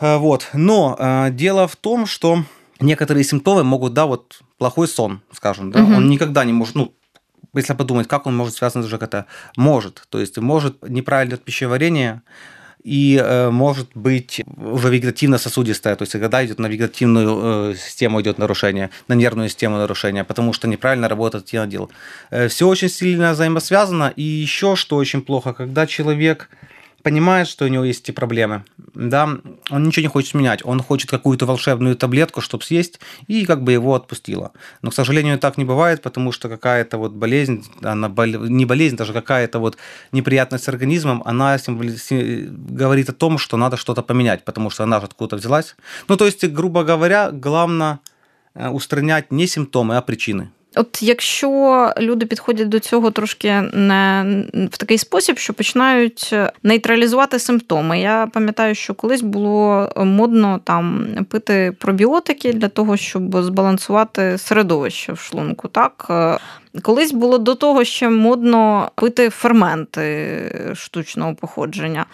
Э, 0.00 0.18
Вот. 0.18 0.48
Но 0.52 0.96
э, 0.98 1.30
дело 1.30 1.66
в 1.66 1.76
том, 1.76 2.06
что 2.06 2.44
некоторые 2.80 3.24
симптомы 3.24 3.64
могут, 3.64 3.94
да, 3.94 4.04
вот 4.06 4.40
плохой 4.58 4.88
сон, 4.88 5.20
скажем, 5.32 5.70
да, 5.72 5.80
Мгм. 5.80 5.96
он 5.96 6.08
никогда 6.10 6.44
не 6.44 6.52
может, 6.52 6.74
ну, 6.74 6.92
если 7.54 7.72
подумать, 7.74 8.08
как 8.08 8.26
он 8.26 8.36
может 8.36 8.54
связан 8.54 8.82
с 8.82 8.86
ЖКТ? 8.86 9.26
Может. 9.56 10.02
То 10.10 10.18
есть 10.20 10.38
может 10.38 10.88
неправильное 10.88 11.38
пищеварение, 11.38 12.22
и 12.84 13.20
э, 13.20 13.50
может 13.50 13.88
быть 13.94 14.42
уже 14.56 14.90
вегетативно-сосудистая, 14.90 15.96
то 15.96 16.02
есть 16.02 16.12
когда 16.12 16.44
идет 16.44 16.58
на 16.58 16.66
вегетативную 16.66 17.72
э, 17.72 17.74
систему 17.76 18.20
идет 18.20 18.38
нарушение, 18.38 18.90
на 19.08 19.14
нервную 19.14 19.48
систему 19.48 19.78
нарушение, 19.78 20.22
потому 20.22 20.52
что 20.52 20.68
неправильно 20.68 21.08
работает 21.08 21.46
тинодил. 21.46 21.90
Все 22.48 22.68
очень 22.68 22.90
сильно 22.90 23.32
взаимосвязано, 23.32 24.12
и 24.14 24.22
еще 24.22 24.76
что 24.76 24.96
очень 24.96 25.22
плохо, 25.22 25.54
когда 25.54 25.86
человек 25.86 26.50
понимает, 27.04 27.46
что 27.46 27.66
у 27.66 27.68
него 27.68 27.84
есть 27.84 28.02
эти 28.02 28.10
проблемы, 28.10 28.64
да, 28.94 29.28
он 29.70 29.84
ничего 29.84 30.02
не 30.02 30.08
хочет 30.08 30.34
менять, 30.34 30.64
он 30.64 30.80
хочет 30.82 31.10
какую-то 31.10 31.46
волшебную 31.46 31.94
таблетку, 31.96 32.40
чтобы 32.40 32.64
съесть, 32.64 32.98
и 33.28 33.44
как 33.46 33.62
бы 33.62 33.72
его 33.72 33.94
отпустило. 33.94 34.50
Но, 34.82 34.90
к 34.90 34.94
сожалению, 34.94 35.38
так 35.38 35.58
не 35.58 35.64
бывает, 35.64 36.02
потому 36.02 36.32
что 36.32 36.48
какая-то 36.48 36.98
вот 36.98 37.12
болезнь, 37.12 37.64
она 37.82 38.08
бол- 38.08 38.48
не 38.48 38.64
болезнь, 38.64 38.96
даже 38.96 39.12
какая-то 39.12 39.58
вот 39.60 39.76
неприятность 40.12 40.64
с 40.64 40.68
организмом, 40.68 41.22
она 41.26 41.58
символи- 41.58 41.96
си- 41.96 42.48
говорит 42.50 43.08
о 43.10 43.12
том, 43.12 43.38
что 43.38 43.56
надо 43.56 43.76
что-то 43.76 44.02
поменять, 44.02 44.44
потому 44.44 44.70
что 44.70 44.82
она 44.82 44.98
же 45.00 45.06
откуда-то 45.06 45.36
взялась. 45.36 45.76
Ну, 46.08 46.16
то 46.16 46.24
есть, 46.24 46.44
грубо 46.48 46.82
говоря, 46.84 47.30
главное 47.30 47.98
э, 48.54 48.68
устранять 48.68 49.32
не 49.32 49.46
симптомы, 49.46 49.96
а 49.96 50.00
причины. 50.00 50.48
От 50.76 51.02
якщо 51.02 51.92
люди 51.98 52.26
підходять 52.26 52.68
до 52.68 52.78
цього 52.80 53.10
трошки 53.10 53.52
не 53.72 54.24
в 54.72 54.76
такий 54.76 54.98
спосіб, 54.98 55.38
що 55.38 55.52
починають 55.54 56.34
нейтралізувати 56.62 57.38
симптоми. 57.38 58.00
Я 58.00 58.28
пам'ятаю, 58.32 58.74
що 58.74 58.94
колись 58.94 59.22
було 59.22 59.92
модно 59.96 60.60
там 60.64 61.06
пити 61.30 61.72
пробіотики 61.78 62.52
для 62.52 62.68
того, 62.68 62.96
щоб 62.96 63.42
збалансувати 63.42 64.38
середовище 64.38 65.12
в 65.12 65.18
шлунку. 65.18 65.68
Так 65.68 66.10
колись 66.81 67.11
було 67.11 67.37
до 67.37 67.55
того 67.55 67.83
ще 67.83 68.09
модно 68.09 68.91
пити 68.95 69.29
ферменти 69.29 70.73
штучного 70.75 71.35
походження. 71.35 72.05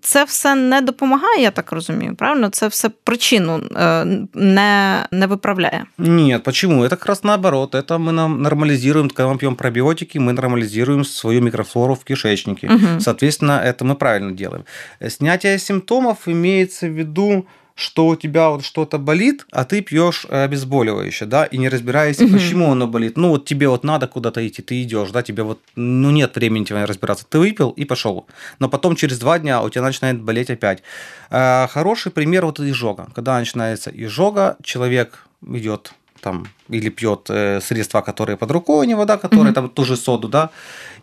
Це 0.00 0.24
все 0.24 0.54
не 0.54 0.80
допомагає, 0.80 1.42
я 1.42 1.50
так 1.50 1.72
розумію. 1.72 2.14
Правильно, 2.14 2.48
це 2.48 2.68
все 2.68 2.88
причину 2.88 3.60
е, 3.76 4.04
не, 4.34 5.06
не 5.10 5.26
виправляє. 5.26 5.84
Нет, 5.98 6.42
почему? 6.42 6.84
Это 6.84 6.90
как 6.90 7.06
раз 7.06 7.24
наоборот. 7.24 7.74
Это 7.74 7.98
мы 7.98 8.12
нам 8.12 8.42
нормализируем, 8.42 9.08
когда 9.08 9.32
мы 9.32 9.38
пьем 9.38 9.54
пробиотики, 9.54 10.18
мы 10.18 10.32
нормализируем 10.32 11.04
свою 11.04 11.42
микрофлору 11.42 11.94
в 11.94 12.04
кишечнике. 12.04 12.68
Мгм. 12.68 13.00
Соответственно, 13.00 13.62
это 13.66 13.84
мы 13.84 13.94
правильно 13.94 14.32
делаем. 14.32 14.64
Снятие 15.08 15.58
симптомов 15.58 16.16
имеется 16.26 16.86
в 16.86 16.92
виду, 16.92 17.46
что 17.77 18.07
у 18.07 18.15
тебя 18.15 18.49
вот 18.49 18.65
что-то 18.65 18.97
болит, 18.97 19.45
а 19.51 19.63
ты 19.63 19.81
пьешь 19.81 20.25
э, 20.29 20.43
обезболивающее, 20.45 21.29
да, 21.29 21.45
и 21.45 21.57
не 21.59 21.69
разбираешься, 21.69 22.23
Мгм. 22.23 22.33
почему 22.33 22.71
оно 22.71 22.87
болит. 22.87 23.17
Ну, 23.17 23.29
вот 23.29 23.45
тебе 23.45 23.69
вот 23.69 23.83
надо 23.83 24.07
куда-то 24.07 24.45
идти, 24.47 24.63
ты 24.63 24.81
идешь, 24.81 25.11
да, 25.11 25.21
тебе 25.21 25.43
вот, 25.43 25.59
ну, 25.75 26.09
нет 26.09 26.35
времени 26.35 26.63
тебе 26.65 26.85
разбираться. 26.85 27.25
Ты 27.29 27.37
выпил 27.37 27.69
и 27.69 27.85
пошел. 27.85 28.25
Но 28.59 28.67
потом 28.67 28.95
через 28.95 29.19
два 29.19 29.37
дня 29.37 29.61
у 29.61 29.69
тебя 29.69 29.83
начинает 29.83 30.19
болеть 30.19 30.49
опять. 30.49 30.81
Э, 31.29 31.67
Хороший 31.69 32.11
пример 32.11 32.45
вот 32.45 32.59
изжога. 32.59 33.09
Когда 33.13 33.37
начинается 33.39 33.91
изжога, 33.91 34.57
человек 34.63 35.27
идет 35.53 35.93
там 36.21 36.47
или 36.69 36.89
пьет 36.89 37.27
э, 37.29 37.61
средства, 37.61 38.01
которые 38.01 38.37
под 38.37 38.49
рукой 38.51 38.87
у 38.87 38.89
него, 38.89 39.05
да, 39.05 39.17
которые 39.17 39.45
Мгм. 39.51 39.53
там 39.53 39.69
ту 39.69 39.85
же 39.85 39.95
соду, 39.97 40.27
да, 40.27 40.49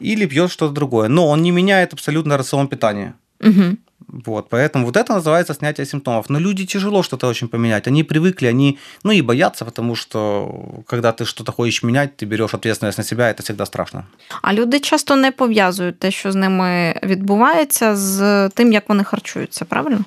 или 0.00 0.26
пьет 0.26 0.50
что-то 0.50 0.74
другое. 0.74 1.08
Но 1.08 1.28
он 1.28 1.42
не 1.42 1.52
меняет 1.52 1.92
абсолютно 1.92 2.36
рацион 2.36 2.66
питания. 2.66 3.14
Угу. 3.40 3.76
Вот, 4.08 4.48
поэтому 4.48 4.86
вот 4.86 4.96
это 4.96 5.14
называется 5.14 5.54
снятие 5.54 5.86
симптомов. 5.86 6.30
Но 6.30 6.38
люди 6.38 6.66
тяжело 6.66 7.02
что-то 7.02 7.26
очень 7.26 7.48
поменять. 7.48 7.88
Они 7.88 8.04
привыкли, 8.04 8.46
они, 8.46 8.78
ну 9.02 9.12
и 9.12 9.22
боятся, 9.22 9.64
потому 9.64 9.96
что 9.96 10.84
когда 10.86 11.12
ты 11.12 11.24
что-то 11.24 11.52
хочешь 11.52 11.82
менять, 11.82 12.16
ты 12.16 12.26
берешь 12.26 12.54
ответственность 12.54 12.98
на 12.98 13.04
себя, 13.04 13.30
это 13.30 13.42
всегда 13.42 13.66
страшно. 13.66 14.06
А 14.42 14.52
люди 14.52 14.80
часто 14.80 15.16
не 15.16 15.32
пов'язують 15.32 15.98
те, 15.98 16.10
що 16.10 16.32
з 16.32 16.34
ними 16.34 17.00
відбувається, 17.02 17.96
з 17.96 18.48
тим, 18.48 18.72
як 18.72 18.88
вони 18.88 19.04
харчуються, 19.04 19.64
правильно? 19.64 20.04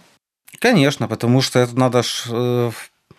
Конечно, 0.61 1.07
потому 1.07 1.41
что 1.41 1.59
это 1.59 1.77
надо 1.77 2.01
ж, 2.01 2.31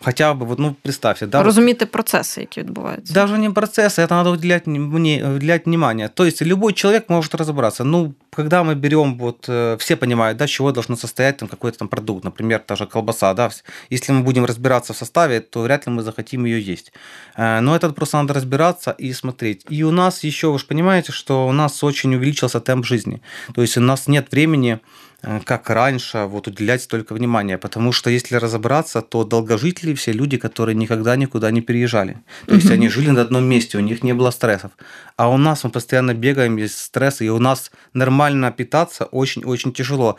э, 0.00 0.04
хотя 0.04 0.34
бы, 0.34 0.46
вот, 0.46 0.58
ну, 0.58 0.76
представьте, 0.82 1.26
да, 1.26 1.38
вот 1.38 1.44
Розуміти 1.44 1.86
процеси, 1.86 2.40
які 2.40 2.60
відбуваються. 2.60 3.14
Даже 3.14 3.38
не 3.38 3.50
процессы, 3.50 4.02
это 4.02 4.10
надо 4.10 4.30
уделять, 4.30 4.66
мне, 4.66 5.28
уделять 5.36 5.66
внимание. 5.66 6.08
То 6.08 6.24
есть 6.24 6.42
любой 6.42 6.72
человек 6.72 7.10
может 7.10 7.34
разобраться. 7.34 7.84
Ну, 7.84 8.14
когда 8.36 8.62
мы 8.62 8.74
берем, 8.74 9.18
вот 9.18 9.48
э, 9.48 9.76
все 9.78 9.96
понимают, 9.96 10.38
да, 10.38 10.44
с 10.44 10.50
чего 10.50 10.72
должен 10.72 10.96
состоять 10.96 11.36
там 11.36 11.48
какой-то 11.48 11.78
там 11.78 11.88
продукт, 11.88 12.24
например, 12.24 12.60
та 12.66 12.76
же 12.76 12.86
колбаса, 12.86 13.34
да. 13.34 13.50
Если 13.90 14.12
мы 14.12 14.22
будем 14.22 14.44
разбираться 14.44 14.92
в 14.92 14.96
составе, 14.96 15.40
то 15.40 15.62
вряд 15.62 15.86
ли 15.86 15.92
мы 15.92 16.02
захотим 16.02 16.44
ее 16.46 16.72
есть. 16.72 16.92
Э, 17.36 17.60
Но 17.60 17.76
это 17.76 17.90
просто 17.90 18.16
надо 18.18 18.34
разбираться 18.34 18.94
и 19.00 19.12
смотреть. 19.14 19.66
И 19.72 19.84
у 19.84 19.90
нас 19.90 20.24
еще, 20.24 20.46
вы 20.48 20.58
же 20.58 20.66
понимаете, 20.66 21.12
что 21.12 21.46
у 21.46 21.52
нас 21.52 21.84
очень 21.84 22.14
увеличился 22.14 22.60
темп 22.60 22.86
жизни. 22.86 23.20
То 23.54 23.62
есть 23.62 23.76
у 23.76 23.80
нас 23.80 24.08
нет 24.08 24.32
времени 24.32 24.72
э, 24.72 24.78
как 25.21 25.69
раньше, 25.69 26.25
вот 26.25 26.47
уделять 26.47 26.81
столько 26.81 27.13
внимания. 27.13 27.57
Потому 27.57 27.91
что 27.91 28.09
если 28.09 28.35
разобраться, 28.35 29.01
то 29.01 29.23
долгожители 29.23 29.93
все 29.93 30.11
люди, 30.13 30.37
которые 30.37 30.75
никогда 30.75 31.15
никуда 31.15 31.51
не 31.51 31.61
переезжали. 31.61 32.17
То 32.45 32.55
есть 32.55 32.71
они 32.71 32.89
жили 32.89 33.09
на 33.09 33.21
одном 33.21 33.43
месте, 33.43 33.77
у 33.77 33.81
них 33.81 34.03
не 34.03 34.13
было 34.13 34.31
стрессов. 34.31 34.71
А 35.17 35.29
у 35.29 35.37
нас 35.37 35.63
мы 35.63 35.71
постоянно 35.71 36.13
бегаем, 36.13 36.57
есть 36.57 36.77
стресс, 36.77 37.21
и 37.21 37.29
у 37.29 37.39
нас 37.39 37.71
нормально 37.93 38.51
питаться 38.51 39.05
очень-очень 39.05 39.73
тяжело. 39.73 40.17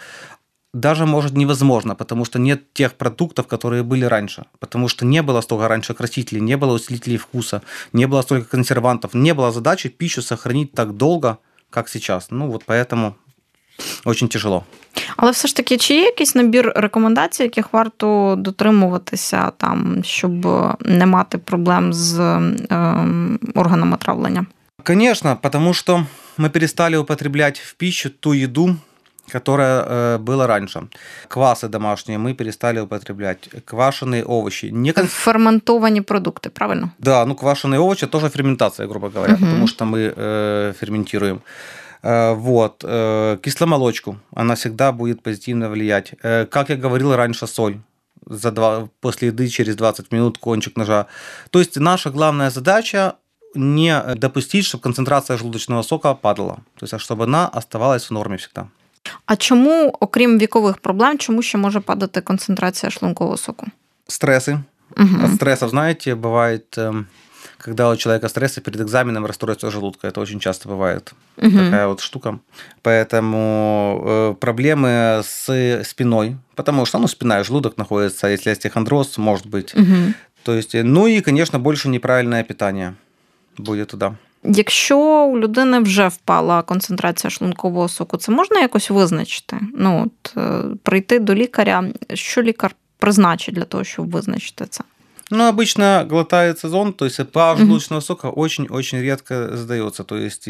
Даже, 0.73 1.05
может, 1.05 1.33
невозможно, 1.33 1.97
потому 1.97 2.25
что 2.25 2.39
нет 2.39 2.73
тех 2.73 2.95
продуктов, 2.95 3.49
которые 3.49 3.83
были 3.83 4.05
раньше. 4.05 4.45
Потому 4.61 4.87
что 4.87 5.05
не 5.05 5.21
было 5.21 5.41
столько 5.41 5.67
раньше 5.67 5.95
красителей, 5.95 6.41
не 6.41 6.57
было 6.57 6.75
усилителей 6.75 7.17
вкуса, 7.17 7.63
не 7.93 8.07
было 8.07 8.23
столько 8.23 8.51
консервантов, 8.51 9.15
не 9.15 9.35
было 9.35 9.51
задачи 9.51 9.89
пищу 9.89 10.23
сохранить 10.23 10.73
так 10.73 10.97
долго, 10.97 11.39
как 11.71 11.89
сейчас. 11.89 12.31
Ну 12.31 12.49
вот 12.49 12.65
поэтому 12.67 13.17
очень 14.06 14.28
тяжело. 14.28 14.64
Але 15.18 15.32
все 15.32 15.48
ж 15.48 15.56
таки, 15.56 15.78
чи 15.78 15.94
є 15.94 16.02
якийсь 16.02 16.36
набір 16.36 16.74
рекомендацій, 16.76 17.44
яких 17.44 17.74
варто 17.74 18.36
дотримуватися, 18.38 19.52
там, 19.58 20.04
щоб 20.04 20.32
не 20.80 21.06
мати 21.06 21.38
проблем 21.38 21.94
з 21.94 22.20
ем, 22.70 23.40
органами 23.56 23.98
травлення? 23.98 24.46
Конечно, 24.84 25.38
потому 25.42 25.74
что 25.74 26.06
мы 26.38 26.50
перестали 26.50 26.98
употреблять 26.98 27.60
в 27.60 27.74
пищу 27.74 28.10
ту 28.10 28.34
еду, 28.34 28.76
которая 29.32 29.82
э, 29.84 30.18
была 30.20 30.48
раньше. 30.48 30.82
Квасы 31.28 31.68
домашние 31.68 32.20
мы 32.20 32.34
перестали 32.34 32.80
употреблять. 32.80 33.50
Квашеные 33.66 34.24
овощи. 34.24 34.72
Не 34.72 34.92
кон- 34.92 35.08
Ферментовані 35.08 36.02
продукти, 36.02 36.50
правильно? 36.50 36.90
Да, 37.00 37.26
ну 37.26 37.34
квашеные 37.36 37.80
овощи 37.80 38.08
тоже 38.08 38.30
ферментация, 38.30 38.88
грубо 38.88 39.10
говоря, 39.10 39.34
Мгм. 39.34 39.46
потому 39.46 39.68
что 39.68 39.86
мы 39.86 40.14
э, 40.18 40.74
ферментируем. 40.74 41.40
Э, 42.04 42.34
вот. 42.34 42.84
Э, 42.84 43.38
кисломолочку, 43.42 44.18
она 44.36 44.56
всегда 44.56 44.92
будет 44.92 45.24
позитивно 45.24 45.70
влиять. 45.70 46.14
Э, 46.24 46.46
как 46.46 46.70
я 46.70 46.76
говорил 46.76 47.16
раньше, 47.16 47.48
соль. 47.48 47.78
За 48.28 48.52
два, 48.52 48.88
после 49.00 49.28
еды 49.28 49.48
через 49.48 49.76
20 49.76 50.12
минут 50.12 50.38
кончик 50.38 50.78
ножа. 50.78 51.06
То 51.50 51.60
есть 51.60 51.80
наша 51.80 52.10
главная 52.10 52.50
задача 52.50 53.14
не 53.56 54.02
допустить, 54.16 54.66
чтобы 54.66 54.82
концентрация 54.84 55.38
желудочного 55.38 55.84
сока 55.84 56.14
падала. 56.14 56.56
То 56.56 56.84
есть, 56.84 56.94
а 56.94 57.00
чтобы 57.00 57.24
она 57.24 57.48
оставалась 57.48 58.10
в 58.10 58.12
норме 58.12 58.38
всегда. 58.38 58.68
А 59.26 59.36
чому, 59.36 59.98
окрім 60.00 60.40
вікових 60.40 60.78
проблем, 60.78 61.18
чому 61.18 61.42
ще 61.42 61.58
може 61.58 61.80
падати 61.80 62.22
концентрація 62.22 62.90
шлункового 62.90 63.38
соку? 63.38 63.66
Стрессы. 64.08 64.64
Угу. 64.98 65.26
От 65.26 65.36
стрессов, 65.36 65.70
знаете, 65.70 66.16
бывает, 66.16 66.78
эм, 66.78 67.06
когда 67.60 67.90
у 67.90 67.96
человека 67.96 68.30
стрессы 68.30 68.62
перед 68.62 68.82
экзаменом 68.82 69.26
расстройство 69.26 69.72
желудка. 69.72 70.08
Это 70.08 70.22
очень 70.22 70.40
часто 70.40 70.70
бывает. 70.70 71.14
такая 71.36 71.88
вот 71.88 72.02
штука. 72.02 72.40
Поэтому 72.84 74.02
э, 74.06 74.36
проблемы 74.40 75.22
с 75.24 75.84
спиной, 75.84 76.38
потому 76.56 76.86
что 76.86 77.00
ну, 77.00 77.08
спина 77.08 77.40
и 77.40 77.44
желудок 77.44 77.78
находятся, 77.78 78.28
если 78.28 78.52
остеохондроз, 78.52 79.18
может 79.18 79.48
быть. 79.48 79.74
Угу. 79.74 80.14
То 80.44 80.54
есть, 80.54 80.76
э, 80.76 80.84
ну 80.84 81.08
и, 81.08 81.22
конечно, 81.22 81.60
больше 81.60 81.90
неправильное 81.90 82.44
питание 82.44 82.94
будет 83.58 83.88
туда. 83.90 84.16
Якщо 84.48 85.26
у 85.26 85.40
людини 85.40 85.80
вже 85.80 86.08
впала 86.08 86.62
концентрація 86.62 87.32
шлункового 87.32 87.90
соку, 87.90 88.18
це 88.18 88.32
можна 88.32 88.60
якось 88.60 88.90
визначити? 88.90 89.60
Ну, 89.74 90.06
от, 90.06 90.38
е, 90.38 90.62
прийти 90.84 91.20
до 91.20 91.36
лікаря, 91.36 91.84
що 92.14 92.42
лікар 92.42 92.76
призначить 92.98 93.56
для 93.56 93.64
того, 93.64 93.84
щоб 93.84 94.12
визначити 94.12 94.66
це? 94.70 94.84
Ну, 95.31 95.47
обычно 95.47 96.05
глотается 96.09 96.69
зон, 96.69 96.93
то 96.93 97.05
есть 97.05 97.21
pH 97.21 97.59
желудочного 97.59 98.01
сока 98.01 98.27
очень-очень 98.27 98.99
редко 99.01 99.57
сдается. 99.57 100.05
То 100.05 100.17
есть 100.17 100.49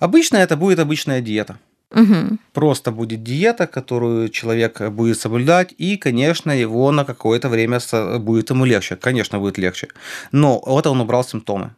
обычно 0.00 0.38
это 0.38 0.56
будет 0.56 0.78
обычная 0.78 1.20
диета. 1.20 1.58
Угу. 1.90 2.38
Просто 2.52 2.90
будет 2.90 3.22
диета, 3.22 3.66
которую 3.66 4.28
человек 4.28 4.80
будет 4.90 5.20
соблюдать, 5.20 5.74
и, 5.78 5.96
конечно, 5.96 6.50
его 6.50 6.90
на 6.90 7.04
какое-то 7.04 7.48
время 7.48 7.78
будет 8.18 8.50
ему 8.50 8.64
легче. 8.64 8.96
Конечно, 8.96 9.38
будет 9.38 9.58
легче. 9.58 9.88
Но 10.32 10.60
вот 10.66 10.86
он 10.86 11.00
убрал 11.00 11.22
симптомы. 11.22 11.74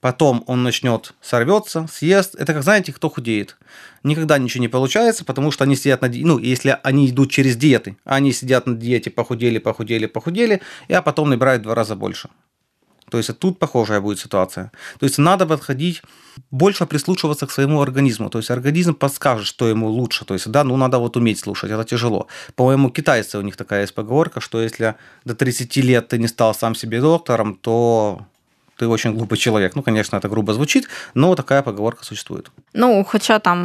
Потом 0.00 0.44
он 0.46 0.62
начнет 0.62 1.14
сорвется, 1.20 1.86
съест. 1.90 2.34
Это 2.34 2.52
как 2.52 2.62
знаете, 2.62 2.92
кто 2.92 3.08
худеет. 3.08 3.56
Никогда 4.02 4.38
ничего 4.38 4.60
не 4.60 4.68
получается, 4.68 5.24
потому 5.24 5.50
что 5.50 5.64
они 5.64 5.74
сидят 5.74 6.02
на 6.02 6.08
диете. 6.08 6.26
Ну, 6.26 6.38
если 6.38 6.78
они 6.82 7.08
идут 7.08 7.30
через 7.30 7.56
диеты, 7.56 7.96
они 8.04 8.32
сидят 8.32 8.66
на 8.66 8.74
диете, 8.74 9.10
похудели, 9.10 9.58
похудели, 9.58 10.06
похудели, 10.06 10.60
а 10.88 11.02
потом 11.02 11.30
набирают 11.30 11.62
в 11.62 11.64
два 11.64 11.74
раза 11.74 11.96
больше. 11.96 12.28
То 13.10 13.18
есть 13.18 13.38
тут 13.38 13.58
похожая 13.58 14.00
будет 14.00 14.18
ситуация. 14.18 14.72
То 14.98 15.06
есть 15.06 15.18
надо 15.18 15.46
подходить, 15.46 16.02
больше 16.50 16.86
прислушиваться 16.86 17.46
к 17.46 17.52
своему 17.52 17.80
организму. 17.80 18.30
То 18.30 18.38
есть 18.38 18.50
организм 18.50 18.94
подскажет, 18.94 19.46
что 19.46 19.68
ему 19.68 19.88
лучше. 19.88 20.24
То 20.24 20.34
есть, 20.34 20.50
да, 20.50 20.64
ну 20.64 20.76
надо 20.76 20.98
вот 20.98 21.16
уметь 21.16 21.38
слушать, 21.38 21.70
это 21.70 21.84
тяжело. 21.84 22.26
По-моему, 22.56 22.90
китайцы, 22.90 23.38
у 23.38 23.42
них 23.42 23.56
такая 23.56 23.82
есть 23.82 23.94
поговорка, 23.94 24.40
что 24.40 24.60
если 24.60 24.96
до 25.24 25.34
30 25.34 25.76
лет 25.76 26.08
ты 26.08 26.18
не 26.18 26.26
стал 26.26 26.54
сам 26.54 26.74
себе 26.74 27.00
доктором, 27.00 27.54
то 27.54 28.26
ты 28.81 28.87
очень 28.87 29.13
глупый 29.13 29.37
человек. 29.37 29.75
Ну, 29.75 29.83
конечно, 29.83 30.17
это 30.17 30.27
грубо 30.29 30.53
звучить, 30.53 30.87
но 31.13 31.35
такая 31.35 31.61
поговорка 31.61 32.03
существует. 32.03 32.51
Ну, 32.73 33.05
хоча 33.07 33.39
там 33.39 33.57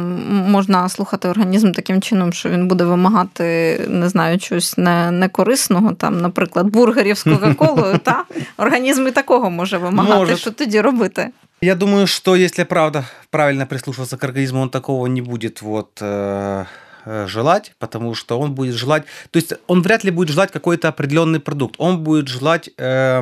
можна 0.51 0.89
слухати 0.89 1.27
організм 1.27 1.71
таким 1.71 2.01
чином, 2.01 2.33
що 2.33 2.49
він 2.49 2.67
буде 2.67 2.83
вимагати, 2.83 3.77
не 3.89 4.09
знаю, 4.09 4.39
чогось 4.39 4.77
не, 4.77 5.11
некорисного, 5.11 5.93
там, 5.93 6.21
наприклад, 6.21 6.67
бургерів 6.67 7.17
з 7.17 7.23
Кока-Колою, 7.23 7.97
та 7.97 8.23
організм 8.57 9.07
і 9.07 9.11
такого 9.11 9.49
може 9.49 9.77
вимагати, 9.77 10.19
Может. 10.19 10.39
що 10.39 10.51
тоді 10.51 10.81
робити. 10.81 11.29
Я 11.61 11.75
думаю, 11.75 12.07
что 12.07 12.35
если 12.35 12.65
правда 12.65 13.05
правильно 13.29 13.65
прислушиваться 13.65 14.17
к 14.17 14.27
организму, 14.27 14.61
он 14.61 14.69
такого 14.69 15.07
не 15.07 15.21
будет 15.21 15.61
вот 15.61 16.01
э, 16.01 16.65
э 17.05 17.27
желать, 17.27 17.73
потому 17.79 18.15
что 18.15 18.39
он 18.39 18.51
будет 18.51 18.75
желать, 18.75 19.03
то 19.31 19.39
есть 19.39 19.55
он 19.67 19.81
вряд 19.81 20.05
ли 20.05 20.11
будет 20.11 20.29
желать 20.29 20.51
какой-то 20.51 20.87
определенный 20.87 21.39
продукт, 21.39 21.75
он 21.79 21.97
будет 21.97 22.27
желать 22.27 22.69
э, 22.77 23.21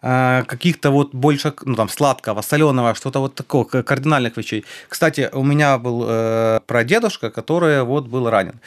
каких-то 0.00 0.90
вот 0.90 1.14
больше, 1.14 1.52
ну, 1.64 1.74
там, 1.74 1.88
сладкого, 1.88 2.42
соленого, 2.42 2.94
что-то 2.94 3.20
вот 3.20 3.34
такого, 3.34 3.64
кардинальных 3.64 4.36
вещей. 4.36 4.64
Кстати, 4.88 5.28
у 5.32 5.42
меня 5.42 5.78
был 5.78 6.04
э, 6.08 6.60
прадедушка, 6.66 7.30
который 7.30 7.82
вот 7.82 8.06
был 8.06 8.30
ранен. 8.30 8.60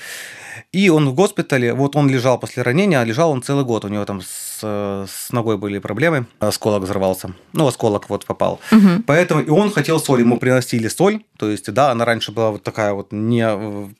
И 0.71 0.89
он 0.89 1.09
в 1.09 1.13
госпитале, 1.13 1.73
вот 1.73 1.95
он 1.95 2.09
лежал 2.09 2.39
после 2.39 2.63
ранения, 2.63 3.03
лежал 3.03 3.31
он 3.31 3.41
целый 3.41 3.65
год, 3.65 3.85
у 3.85 3.87
него 3.87 4.05
там 4.05 4.21
с, 4.21 4.59
с 4.61 5.31
ногой 5.31 5.57
были 5.57 5.79
проблемы, 5.79 6.25
осколок 6.39 6.83
взорвался, 6.83 7.33
ну, 7.53 7.67
осколок 7.67 8.09
вот 8.09 8.25
попал. 8.25 8.59
Угу. 8.71 9.03
Поэтому 9.05 9.41
и 9.41 9.49
он 9.49 9.71
хотел 9.71 9.99
соль, 9.99 10.21
ему 10.21 10.37
приносили 10.37 10.87
соль, 10.87 11.23
то 11.37 11.49
есть, 11.49 11.71
да, 11.71 11.91
она 11.91 12.05
раньше 12.05 12.31
была 12.31 12.51
вот 12.51 12.63
такая 12.63 12.93
вот 12.93 13.11
не, 13.11 13.45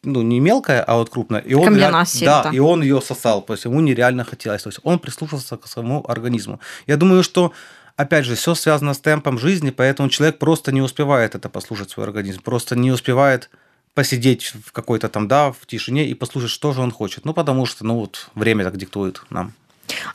ну, 0.04 0.22
не 0.22 0.40
мелкая, 0.40 0.84
а 0.84 0.96
вот 0.96 1.10
крупная. 1.10 1.42
И 1.42 1.54
он, 1.54 1.76
реально, 1.76 2.06
да, 2.22 2.50
и 2.52 2.60
он 2.60 2.82
ее 2.82 3.02
сосал, 3.02 3.42
то 3.42 3.54
есть 3.54 3.66
ему 3.66 3.82
нереально 3.82 4.24
хотелось, 4.24 4.64
то 4.64 4.70
есть 4.70 4.80
он 4.84 5.00
прислушивался 5.00 5.58
к 5.58 5.68
своему 5.68 6.04
организму. 6.08 6.60
Я 6.88 6.98
думаю, 6.98 7.24
что 7.24 7.52
опять 7.96 8.26
же, 8.26 8.36
все 8.36 8.56
связано 8.56 8.94
с 8.94 9.00
темпом 9.00 9.38
жизни, 9.38 9.70
поэтому 9.70 10.10
человек 10.10 10.40
просто 10.40 10.72
не 10.72 10.82
успевает 10.82 11.36
это 11.36 11.50
послушать 11.50 11.90
свой 11.90 12.06
организм, 12.06 12.42
просто 12.42 12.76
не 12.76 12.92
успевает 12.92 13.50
посидеть 13.95 14.55
в 14.65 14.71
какой-то 14.71 15.09
там, 15.09 15.29
да, 15.29 15.49
в 15.49 15.65
тишине 15.67 16.05
і 16.05 16.15
послухати, 16.15 16.49
що 16.49 16.73
ж 16.73 16.83
він 16.83 16.91
хоче. 16.91 17.21
Ну, 17.25 17.33
тому 17.33 17.67
що 17.67 17.85
ну, 17.85 18.03
от, 18.03 18.29
время 18.35 18.65
так 18.65 18.77
диктує 18.77 19.13
нам. 19.31 19.53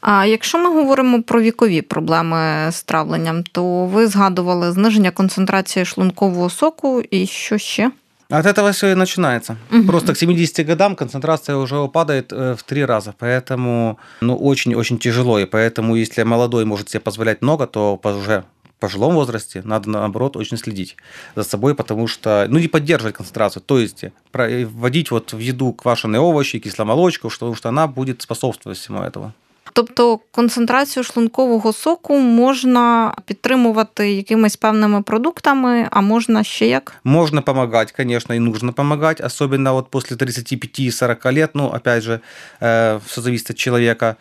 А 0.01 0.25
якщо 0.25 0.57
ми 0.57 0.69
говоримо 0.73 1.23
про 1.23 1.41
вікові 1.41 1.81
проблеми 1.81 2.71
з 2.71 2.83
травленням, 2.83 3.43
то 3.43 3.85
ви 3.85 4.07
згадували 4.07 4.71
зниження 4.71 5.11
концентрації 5.11 5.85
шлункового 5.85 6.49
соку 6.49 7.01
і 7.01 7.25
що 7.27 7.57
ще? 7.57 7.91
От 8.29 8.45
этого 8.45 8.71
все 8.71 8.91
и 8.91 8.95
начинается. 8.95 9.57
Угу. 9.71 9.83
Просто 9.83 10.13
к 10.13 10.19
70 10.19 10.67
годам 10.67 10.95
концентрация 10.95 11.55
уже 11.55 11.87
падает 11.87 12.33
э, 12.33 12.55
в 12.55 12.63
три 12.63 12.85
раза, 12.85 13.13
поэтому 13.19 13.97
ну, 14.21 14.35
очень-очень 14.35 14.97
тяжело. 14.97 15.39
И 15.39 15.45
поэтому, 15.45 15.95
если 15.95 16.23
молодой 16.23 16.65
может 16.65 16.89
себе 16.89 17.01
позволять 17.01 17.41
много, 17.41 17.67
то 17.67 17.99
уже 18.03 18.43
пожилом 18.78 19.14
возрасте 19.14 19.62
надо, 19.64 19.90
наоборот, 19.90 20.36
очень 20.36 20.56
следить 20.56 20.96
за 21.36 21.44
собой, 21.44 21.74
потому 21.74 22.08
что, 22.08 22.46
ну, 22.48 22.58
не 22.58 22.68
поддерживать 22.68 23.16
концентрацию, 23.16 23.62
то 23.66 23.78
есть 23.78 24.04
вводить 24.32 25.10
вот 25.10 25.32
в 25.32 25.38
еду 25.38 25.72
квашеные 25.72 26.20
овощи, 26.20 26.58
кисломолочку, 26.58 27.28
потому 27.28 27.54
что 27.54 27.68
она 27.68 27.86
будет 27.86 28.22
способствовать 28.22 28.78
всему 28.78 29.00
этому. 29.00 29.32
Тобто 29.72 30.20
концентрацію 30.30 31.04
шлункового 31.04 31.72
соку 31.72 32.18
можна 32.18 33.14
підтримувати 33.26 34.12
якимись 34.12 34.56
певними 34.56 35.02
продуктами, 35.02 35.88
а 35.90 36.00
можна 36.00 36.44
ще 36.44 36.66
як? 36.66 36.94
Можно 37.04 37.42
помогать, 37.42 37.92
конечно, 37.92 38.34
и 38.34 38.38
нужно 38.38 38.72
помогать, 38.72 39.20
особенно 39.20 39.72
вот 39.72 39.90
после 39.90 40.16
35-40 40.16 41.32
лет, 41.32 41.50
ну, 41.54 41.66
опять 41.66 42.02
же, 42.02 42.20
все 42.60 43.20
зависит 43.20 43.50
от 43.50 43.56
человека. 43.56 44.16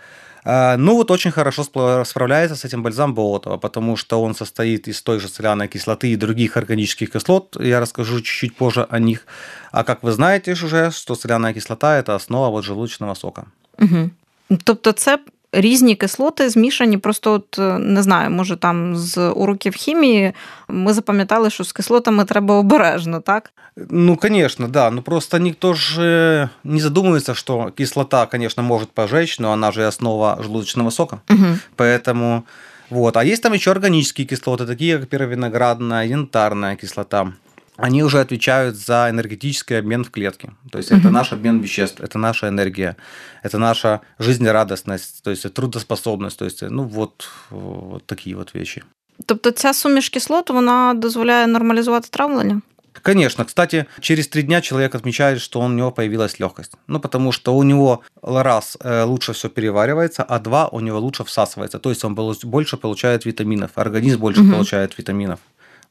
А, 0.49 0.77
ну 0.77 0.95
вот 0.95 1.11
очень 1.11 1.31
хорошо 1.31 1.63
справляется 2.05 2.55
с 2.55 2.63
этим 2.63 2.81
бальзам 2.81 3.13
Болотова, 3.13 3.57
потому 3.57 3.97
что 3.97 4.21
он 4.21 4.33
состоит 4.33 4.87
из 4.87 5.01
той 5.01 5.19
же 5.19 5.27
соляной 5.27 5.67
кислоты 5.67 6.07
и 6.07 6.15
других 6.15 6.55
органических 6.57 7.11
кислот. 7.11 7.57
Я 7.59 7.81
расскажу 7.81 8.21
чуть-чуть 8.21 8.55
позже 8.55 8.87
о 8.89 8.99
них. 8.99 9.27
А 9.71 9.83
как 9.83 10.03
вы 10.03 10.11
знаете 10.11 10.53
уже, 10.53 10.91
что 10.91 11.15
соляная 11.15 11.53
кислота– 11.53 11.97
это 11.99 12.15
основа 12.15 12.49
вот 12.49 12.63
желудочного 12.63 13.15
сока. 13.15 13.45
Угу. 13.79 14.09
Тобто 14.63 14.91
це 14.91 15.19
різні 15.52 15.94
кислоти 15.94 16.48
змішані. 16.48 16.98
Просто 16.98 17.32
от 17.32 17.58
не 17.80 18.02
знаю, 18.02 18.30
може 18.30 18.56
там 18.56 18.96
з 18.96 19.30
уроків 19.30 19.74
хімії 19.74 20.32
ми 20.68 20.92
запам'ятали, 20.92 21.50
що 21.50 21.64
з 21.64 21.72
кислотами 21.72 22.24
треба 22.24 22.54
обережно, 22.54 23.20
так? 23.20 23.52
Ну, 23.90 24.16
конечно, 24.16 24.68
да. 24.68 24.90
Ну 24.90 25.02
просто 25.02 25.38
никто 25.38 25.74
же 25.74 26.48
не 26.64 26.80
задумывается, 26.80 27.34
что 27.34 27.70
кислота, 27.70 28.26
конечно, 28.26 28.62
может 28.62 28.90
пожечь, 28.90 29.38
но 29.38 29.52
она 29.52 29.72
же 29.72 29.86
основа 29.86 30.38
желудочного 30.42 30.90
сока. 30.90 31.20
Угу. 31.30 31.46
Поэтому 31.76 32.42
вот. 32.90 33.16
А 33.16 33.24
есть 33.24 33.42
там 33.42 33.54
еще 33.54 33.70
органические 33.70 34.26
кислоты, 34.26 34.66
такие 34.66 34.98
как 34.98 35.08
первовиноградная, 35.08 36.06
янтарная 36.06 36.76
кислота 36.76 37.32
они 37.76 38.02
уже 38.02 38.20
отвечают 38.20 38.76
за 38.76 39.08
энергетический 39.10 39.78
обмен 39.78 40.04
в 40.04 40.10
клетке. 40.10 40.50
То 40.70 40.78
есть 40.78 40.92
это 40.92 41.10
наш 41.10 41.32
обмен 41.32 41.60
веществ, 41.60 42.00
это 42.00 42.18
наша 42.18 42.48
энергия, 42.48 42.96
это 43.42 43.58
наша 43.58 44.00
жизнерадостность, 44.18 45.22
то 45.22 45.30
есть 45.30 45.54
трудоспособность, 45.54 46.38
то 46.38 46.44
есть 46.44 46.62
ну 46.62 46.84
вот, 46.84 47.28
вот 47.50 48.06
такі 48.06 48.34
от 48.34 48.54
вещи. 48.54 48.82
Тобто 49.26 49.50
ця 49.50 49.72
суміш 49.72 50.08
кислот, 50.08 50.50
вона 50.50 50.94
дозволяє 50.94 51.46
нормалізувати 51.46 52.08
травлення? 52.10 52.60
Конечно. 53.02 53.44
Кстати, 53.44 53.86
через 54.00 54.28
три 54.28 54.42
дня 54.42 54.60
человек 54.60 54.94
отмечает, 54.94 55.40
что 55.40 55.60
у 55.60 55.68
него 55.68 55.92
появилась 55.92 56.40
легкость. 56.40 56.72
Ну, 56.88 57.00
потому 57.00 57.32
что 57.32 57.54
у 57.54 57.62
него 57.62 58.02
раз 58.22 58.78
э, 58.80 59.04
лучше 59.04 59.32
все 59.32 59.48
переваривается, 59.48 60.24
а 60.28 60.38
два 60.38 60.68
у 60.68 60.80
него 60.80 61.00
лучше 61.00 61.22
всасывается. 61.22 61.78
То 61.78 61.90
есть 61.90 62.04
он 62.04 62.14
больше 62.44 62.76
получает 62.76 63.24
витаминов, 63.24 63.70
организм 63.74 64.20
больше 64.20 64.42
угу. 64.42 64.52
получает 64.52 64.98
витаминов. 64.98 65.38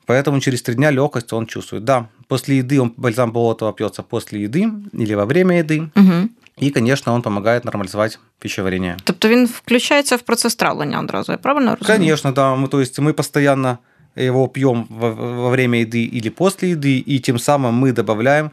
Поэтому 0.06 0.40
через 0.40 0.62
три 0.62 0.76
дня 0.76 0.92
легкость 0.92 1.34
он 1.34 1.46
чувствует. 1.46 1.84
Да, 1.84 2.08
после 2.28 2.58
еды 2.58 2.82
он 2.82 2.94
бальзам 2.98 3.32
болотова 3.32 3.72
пьется 3.74 4.04
после 4.04 4.44
еды 4.44 4.68
или 4.94 5.14
во 5.14 5.26
время 5.26 5.60
еды. 5.60 5.90
Угу. 5.96 6.30
І, 6.58 6.74
звісно, 6.76 7.14
він 7.14 7.22
допомагає 7.22 7.62
нормалізувати 7.64 8.18
пищеварение. 8.40 8.98
Тобто 9.04 9.30
він 9.30 9.46
включається 9.46 10.16
в 10.16 10.22
процес 10.22 10.56
травлення 10.56 11.00
одразу, 11.00 11.32
я 11.32 11.38
правильно 11.38 11.76
розумію? 11.76 11.98
Конечно, 11.98 12.32
да. 12.32 12.56
Мы, 12.56 12.68
то 12.68 12.80
есть 12.80 13.00
мы 13.00 13.14
постоянно 13.14 13.78
его 14.16 14.48
пьем 14.48 14.86
во, 14.90 15.12
во 15.12 15.50
время 15.50 15.80
еды 15.80 16.04
или 16.18 16.30
после 16.30 16.70
еды, 16.70 17.04
и 17.08 17.20
тем 17.20 17.40
самым 17.40 17.74
мы 17.74 17.94
добавляем 17.94 18.52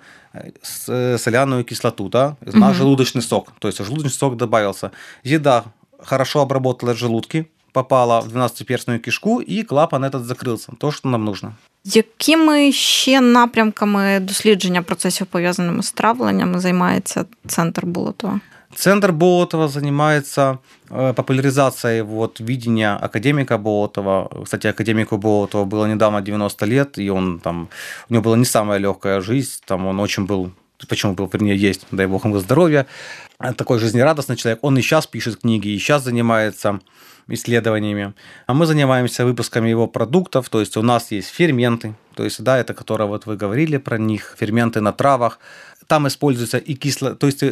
э, 0.89 1.19
соляную 1.19 1.65
кислоту, 1.65 2.09
да, 2.09 2.37
на 2.41 2.67
угу. 2.67 2.75
желудочный 2.75 3.23
сок. 3.23 3.53
То 3.59 3.69
есть 3.69 3.85
желудочный 3.85 4.11
сок 4.11 4.37
добавился. 4.37 4.91
Еда 5.25 5.65
хорошо 6.05 6.41
обработала 6.41 6.95
желудки, 6.95 7.47
попала 7.73 8.21
в 8.21 8.29
12-перстную 8.29 8.99
кишку, 8.99 9.43
і 9.43 9.63
клапан 9.63 10.05
этот 10.05 10.25
закрився. 10.25 10.73
То, 10.79 10.93
що 10.93 11.09
нам 11.09 11.25
нужно. 11.25 11.53
Якими 11.85 12.73
ще 12.73 13.21
напрямками 13.21 14.21
дослідження 14.21 14.83
процесів 14.83 15.27
пов'язаними 15.27 15.83
з 15.83 15.93
травленням 15.93 16.61
займається 16.61 17.25
центр 17.47 17.87
Болотова? 17.87 18.41
Центр 18.75 19.13
Болотова 19.13 19.69
занимается 19.69 20.59
э, 20.91 21.13
популяризацией 21.15 22.03
вот 22.03 22.41
видения 22.41 22.99
академика 23.01 23.59
Болотова. 23.59 24.29
Кстати, 24.45 24.69
академику 24.69 25.17
Болотова 25.17 25.65
было 25.65 25.87
недавно 25.87 26.21
90 26.21 26.67
лет, 26.67 26.99
и 26.99 27.11
он 27.11 27.41
там, 27.41 27.69
у 28.11 28.15
него 28.15 28.23
была 28.23 28.37
не 28.37 28.45
самая 28.45 28.79
легкая 28.79 29.21
жизнь, 29.21 29.63
там 29.67 29.87
он 29.87 30.01
очень 30.01 30.27
был 30.27 30.51
почему 30.89 31.15
был, 31.15 31.29
вернее, 31.33 31.57
есть, 31.57 31.87
дай 31.91 32.07
бог 32.07 32.25
ему 32.25 32.39
здоровья, 32.39 32.87
такой 33.57 33.79
жизнерадостный 33.79 34.37
человек. 34.37 34.59
Он 34.63 34.79
и 34.79 34.83
сейчас 34.83 35.07
пишет 35.07 35.41
книги, 35.41 35.69
и 35.69 35.79
сейчас 35.79 36.05
занимается 36.05 36.81
исследованиями. 37.28 38.14
А 38.48 38.54
мы 38.54 38.66
занимаемся 38.66 39.26
выпусками 39.26 39.70
его 39.70 39.88
продуктов, 39.88 40.50
то 40.50 40.60
есть 40.60 40.78
у 40.78 40.82
нас 40.82 41.12
есть 41.12 41.30
ферменты, 41.30 41.96
то 42.16 42.24
есть, 42.24 42.44
да, 42.44 42.58
это 42.58 42.74
которые 42.74 43.08
вот 43.08 43.26
вы 43.26 43.38
говорили 43.38 43.78
про 43.78 43.98
них, 43.98 44.36
ферменты 44.38 44.82
на 44.82 44.92
травах. 44.94 45.40
Там 45.88 46.08
используется 46.08 46.58
и 46.58 46.76
кисло, 46.76 47.16
то 47.16 47.28
есть 47.28 47.44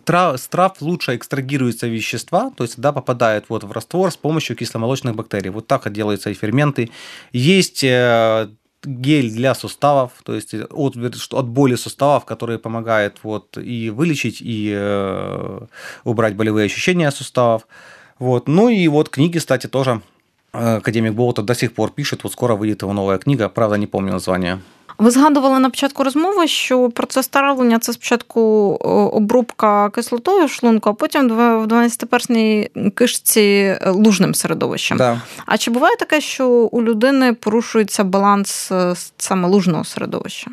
трав, 0.00 0.38
с 0.40 0.48
трав 0.48 0.80
лучше 0.80 1.16
экстрагируются 1.16 1.86
вещества, 1.86 2.50
то 2.56 2.64
есть 2.64 2.78
да, 2.78 2.92
попадают 2.92 3.46
вот 3.48 3.64
в 3.64 3.72
раствор 3.72 4.10
с 4.10 4.16
помощью 4.16 4.56
кисломолочных 4.56 5.14
бактерий. 5.14 5.50
Вот 5.50 5.66
так 5.66 5.90
делаются 5.92 6.30
и 6.30 6.34
ферменты. 6.34 6.90
Есть 7.32 7.84
э, 7.84 8.48
гель 8.84 9.30
для 9.30 9.54
суставов, 9.54 10.12
то 10.24 10.34
есть 10.34 10.54
от, 10.54 10.96
от 11.32 11.48
боли 11.48 11.76
суставов, 11.76 12.24
который 12.24 12.58
помогает 12.58 13.18
вот 13.22 13.56
и 13.58 13.90
вылечить, 13.90 14.38
и 14.40 14.72
э, 14.74 15.60
убрать 16.04 16.36
болевые 16.36 16.66
ощущения 16.66 17.10
суставов. 17.10 17.66
Вот. 18.22 18.48
Ну 18.48 18.68
и 18.68 18.88
вот 18.88 19.08
книги, 19.08 19.38
кстати, 19.38 19.66
тоже 19.66 20.00
э, 20.52 20.76
академик 20.76 21.14
Болотов 21.14 21.44
до 21.44 21.54
сих 21.54 21.74
пор 21.74 21.90
пишет, 21.90 22.22
вот 22.22 22.32
скоро 22.32 22.54
выйдет 22.54 22.82
его 22.82 22.92
новая 22.92 23.18
книга, 23.18 23.48
правда, 23.48 23.76
не 23.76 23.86
помню 23.86 24.12
название. 24.12 24.58
Ви 24.98 25.10
згадували 25.10 25.58
на 25.58 25.70
початку 25.70 26.04
розмови, 26.04 26.46
що 26.48 26.90
процес 26.90 27.28
травлення 27.28 27.78
це 27.78 27.92
спочатку 27.92 28.40
обробка 29.12 29.90
кислотою 29.90 30.48
шлунку, 30.48 30.90
а 30.90 30.92
потім 30.92 31.28
в 31.28 31.66
12-персній 31.66 32.70
кишці 32.94 33.78
лужним 33.86 34.34
середовищем. 34.34 34.98
Да. 34.98 35.20
А 35.46 35.58
чи 35.58 35.70
буває 35.70 35.96
таке, 35.96 36.20
що 36.20 36.48
у 36.48 36.82
людини 36.82 37.32
порушується 37.32 38.04
баланс 38.04 38.72
саме 39.18 39.48
лужного 39.48 39.84
середовища? 39.84 40.50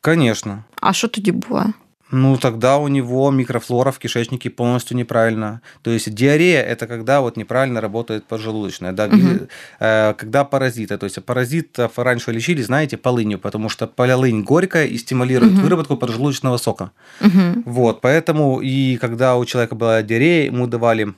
Конечно. 0.00 0.58
А 0.80 0.92
що 0.92 1.08
тоді 1.08 1.32
буває? 1.32 1.72
Ну 2.10 2.36
тогда 2.36 2.78
у 2.78 2.88
него 2.88 3.30
микрофлора 3.30 3.90
в 3.90 3.98
кишечнике 3.98 4.50
полностью 4.50 4.96
неправильно. 4.96 5.60
То 5.82 5.90
есть 5.90 6.12
диарея 6.14 6.62
это 6.62 6.86
когда 6.86 7.20
вот 7.20 7.36
неправильно 7.36 7.80
работает 7.80 8.24
поджелудочная, 8.26 8.92
да, 8.92 9.06
угу. 9.06 9.48
когда 9.78 10.44
паразиты. 10.44 10.98
То 10.98 11.04
есть 11.04 11.22
паразитов 11.24 11.98
раньше 11.98 12.32
лечили, 12.32 12.62
знаете, 12.62 12.96
полынью, 12.96 13.38
потому 13.38 13.68
что 13.68 13.86
полынь 13.86 14.42
горькая 14.42 14.86
и 14.86 14.96
стимулирует 14.98 15.54
угу. 15.54 15.62
выработку 15.62 15.96
поджелудочного 15.96 16.58
сока. 16.58 16.92
Угу. 17.20 17.62
Вот, 17.64 18.00
поэтому 18.00 18.60
и 18.60 18.96
когда 18.98 19.36
у 19.36 19.44
человека 19.44 19.74
была 19.74 20.02
диарея, 20.02 20.46
ему 20.46 20.66
давали 20.66 21.14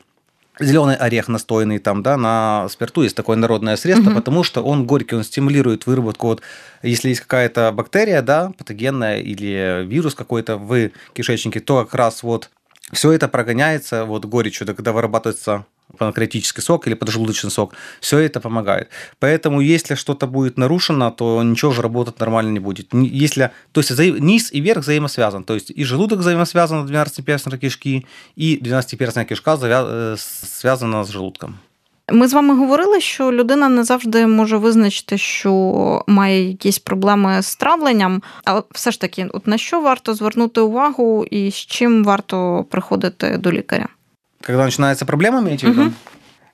зеленый 0.61 0.97
орех 0.97 1.29
настойный 1.29 1.79
там, 1.79 2.03
да, 2.03 2.17
на 2.17 2.69
спирту 2.69 3.03
есть 3.03 3.17
такое 3.17 3.37
народное 3.37 3.77
средство, 3.77 4.11
угу. 4.11 4.17
потому 4.17 4.45
что 4.45 4.63
он 4.63 4.87
горький, 4.87 5.17
он 5.17 5.25
стимулирует 5.25 5.87
выработку, 5.87 6.29
вот, 6.29 6.43
если 6.83 7.09
есть 7.09 7.21
какая-то 7.21 7.73
бактерия, 7.73 8.23
да, 8.23 8.53
патогенная 8.57 9.21
или 9.21 9.85
вирус 9.85 10.15
какой-то 10.15 10.57
в 10.57 10.91
кишечнике, 11.13 11.61
то 11.61 11.85
как 11.85 11.95
раз 11.95 12.23
вот 12.23 12.51
все 12.93 13.13
это 13.13 13.29
прогоняется 13.29 14.05
вот 14.05 14.25
горечью, 14.25 14.67
когда 14.67 14.93
вырабатывается 14.93 15.67
панкреатический 15.98 16.64
сок 16.64 16.88
или 16.88 16.96
поджелудочный 16.96 17.52
сок, 17.52 17.74
все 18.00 18.20
это 18.20 18.40
помогает. 18.40 18.90
Поэтому, 19.20 19.62
если 19.62 19.96
что-то 19.96 20.28
будет 20.28 20.58
нарушено, 20.58 21.12
то 21.12 21.44
ничего 21.44 21.72
же 21.72 21.82
работать 21.82 22.20
нормально 22.20 22.52
не 22.52 22.60
будет. 22.60 22.94
Если, 22.94 23.52
то 23.72 23.82
есть 23.82 23.92
низ 24.20 24.52
и 24.52 24.60
верх 24.60 24.82
взаимосвязан. 24.82 25.44
То 25.44 25.54
есть 25.54 25.72
и 25.72 25.84
желудок 25.84 26.20
взаимосвязан 26.20 26.88
с 26.88 26.92
12-перстной 26.92 27.58
кишки, 27.58 28.06
і 28.36 28.60
12-перстна 28.64 29.26
кишка 29.26 29.56
э, 29.56 30.18
связана 30.18 31.04
з 31.04 31.12
желудком. 31.12 31.56
Ми 32.12 32.28
з 32.28 32.34
вами 32.34 32.56
говорили, 32.56 33.02
що 33.02 33.32
людина 33.32 33.70
не 33.70 33.84
завжди 33.84 34.28
може 34.28 34.58
визначити, 34.58 35.18
що 35.18 36.04
має 36.08 36.48
якісь 36.48 36.80
проблеми 36.80 37.42
з 37.42 37.56
травленням, 37.56 38.22
але 38.44 38.64
все 38.72 38.92
ж 38.92 39.02
таки, 39.02 39.30
от 39.34 39.48
на 39.48 39.58
що 39.58 39.82
варто 39.82 40.14
звернути 40.14 40.62
увагу 40.62 41.26
і 41.32 41.52
з 41.52 41.56
чим 41.56 42.04
варто 42.04 42.66
приходити 42.70 43.38
до 43.38 43.52
лікаря? 43.52 43.88
Когда 44.49 44.65
начинается 44.65 45.05
проблема, 45.05 45.41
имеете 45.41 45.67
в 45.67 45.71
виду? 45.71 45.83
Угу. 45.83 45.93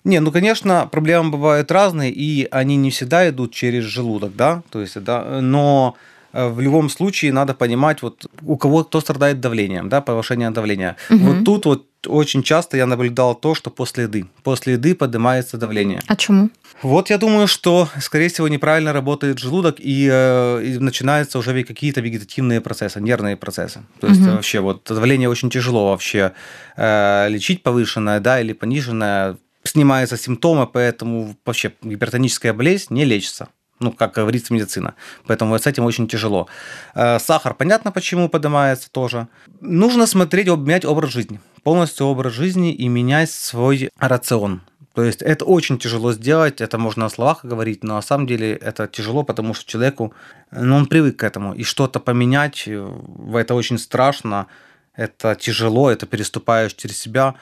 Не, 0.02 0.18
ну, 0.18 0.33
конечно, 0.33 0.88
проблемы 0.90 1.30
бывают 1.30 1.70
разные, 1.70 2.11
и 2.11 2.48
они 2.50 2.74
не 2.74 2.90
всегда 2.90 3.28
идут 3.28 3.54
через 3.54 3.85
желудок, 3.85 4.35
да, 4.35 4.64
то 4.70 4.80
есть, 4.80 5.00
да, 5.04 5.40
но 5.40 5.94
э, 6.33 6.48
в 6.48 6.61
любом 6.61 6.90
случае 6.90 7.33
надо 7.33 7.54
понимать, 7.54 8.02
вот 8.02 8.26
у 8.42 8.57
кого 8.57 8.83
кто 8.83 9.00
страдает 9.00 9.38
давлением, 9.38 9.88
да, 9.88 10.00
повышение 10.00 10.50
давления. 10.50 10.96
Угу. 11.09 11.18
Вот 11.18 11.44
тут 11.44 11.66
вот 11.66 11.87
очень 12.09 12.42
часто 12.42 12.76
я 12.76 12.87
наблюдал 12.87 13.37
то, 13.37 13.54
что 13.54 13.70
после 13.70 14.04
еды. 14.04 14.26
После 14.42 14.72
еды 14.72 14.96
поднимается 14.96 15.57
давление. 15.57 16.00
А 16.09 16.16
чему? 16.16 16.50
Вот 16.85 17.09
я 17.09 17.16
думаю, 17.16 17.47
что, 17.47 17.88
скорее 17.99 18.29
всего, 18.29 18.47
неправильно 18.47 18.92
работает 18.92 19.38
желудок 19.38 19.77
и, 19.79 20.07
э, 20.12 20.62
и 20.62 20.79
начинаются 20.79 21.38
уже 21.38 21.64
какие-то 21.64 22.03
вегетативные 22.03 22.61
процессы, 22.61 23.01
нервные 23.01 23.37
процессы. 23.38 23.81
То 24.01 24.07
есть 24.07 24.20
угу. 24.20 24.33
вообще 24.33 24.61
вот 24.61 24.85
давление 24.87 25.31
очень 25.31 25.49
тяжело 25.49 25.90
вообще 25.90 26.33
э, 26.77 27.29
лечить 27.31 27.62
повышенное, 27.62 28.20
да, 28.20 28.38
или 28.38 28.53
пониженное. 28.53 29.38
Снимаются 29.62 30.18
симптомы, 30.18 30.66
поэтому 30.66 31.37
вообще 31.47 31.73
гипертоническая 31.83 32.53
болезнь 32.53 32.92
не 32.92 33.07
лечится 33.07 33.49
ну, 33.81 33.92
как 33.92 34.14
говорится, 34.14 34.55
медицина. 34.55 34.94
Поэтому 35.27 35.59
с 35.59 35.66
этим 35.66 35.85
очень 35.85 36.07
тяжело. 36.09 36.49
Э, 36.94 37.18
сахар, 37.18 37.55
понятно, 37.55 37.92
почему 37.92 38.29
поднимается 38.29 38.90
тоже. 38.90 39.29
Нужно 39.61 40.07
смотреть, 40.07 40.47
менять 40.49 40.85
образ 40.85 41.11
жизни. 41.11 41.40
Полностью 41.62 42.07
образ 42.07 42.33
жизни 42.33 42.73
и 42.73 42.88
менять 42.88 43.31
свой 43.31 43.90
рацион. 43.99 44.62
То 44.94 45.02
есть 45.02 45.22
это 45.22 45.44
очень 45.44 45.78
тяжело 45.78 46.12
сделать, 46.12 46.61
это 46.61 46.78
можно 46.78 47.04
на 47.04 47.09
словах 47.09 47.44
говорить, 47.44 47.83
но 47.83 47.94
на 47.96 48.02
самом 48.02 48.28
деле 48.28 48.54
это 48.54 48.87
тяжело, 48.87 49.24
потому 49.24 49.52
что 49.52 49.68
человеку, 49.68 50.14
ну, 50.52 50.76
он 50.76 50.87
привык 50.87 51.16
к 51.16 51.24
этому. 51.24 51.52
И 51.52 51.64
что-то 51.64 51.98
поменять, 51.98 52.62
э, 52.68 52.88
это 53.35 53.54
очень 53.54 53.78
страшно, 53.78 54.46
это 54.94 55.35
тяжело, 55.35 55.90
это 55.90 56.07
переступаешь 56.07 56.74
через 56.74 56.98
себя. 57.00 57.35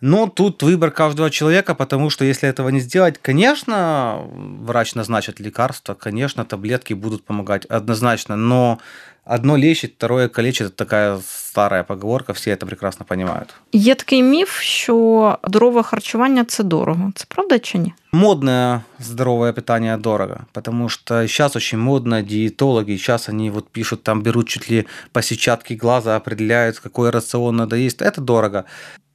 Но 0.00 0.26
тут 0.26 0.62
выбор 0.62 0.90
каждого 0.90 1.30
человека, 1.30 1.74
потому 1.74 2.10
что 2.10 2.24
если 2.24 2.48
этого 2.48 2.68
не 2.68 2.80
сделать, 2.80 3.18
конечно, 3.18 4.20
врач 4.60 4.94
назначит 4.94 5.40
лекарства, 5.40 5.94
конечно, 5.94 6.44
таблетки 6.44 6.94
будут 6.94 7.24
помогать 7.24 7.66
однозначно, 7.66 8.36
но 8.36 8.78
одно 9.24 9.56
лечить, 9.56 9.94
второе 9.96 10.28
калечить – 10.28 10.68
это 10.68 10.76
такая 10.76 11.18
старая 11.26 11.82
поговорка, 11.82 12.32
всі 12.32 12.50
це 12.50 12.66
прекрасно 12.66 13.06
розуміють. 13.08 13.54
Є 13.72 13.94
такий 13.94 14.22
міф, 14.22 14.60
що 14.60 15.38
здорове 15.44 15.82
харчування 15.82 16.44
це 16.44 16.64
дорого. 16.64 17.12
Це 17.14 17.24
правда 17.28 17.58
чи 17.58 17.78
ні? 17.78 17.92
Модное 18.12 18.82
здоровое 18.98 19.52
питание 19.52 19.96
дорого, 19.96 20.38
потому 20.52 20.88
что 20.88 21.14
сейчас 21.14 21.56
очень 21.56 21.78
модно 21.78 22.22
диетологи, 22.22 22.96
сейчас 22.96 23.28
они 23.28 23.50
вот 23.50 23.68
пишут, 23.68 24.02
там 24.02 24.22
берут 24.22 24.48
чуть 24.48 24.70
ли 24.70 24.86
по 25.12 25.22
сетчатке 25.22 25.74
глаза, 25.74 26.16
определяют, 26.16 26.78
какой 26.78 27.10
рацион 27.10 27.56
надо 27.56 27.76
есть. 27.76 28.02
Это 28.02 28.20
дорого 28.20 28.64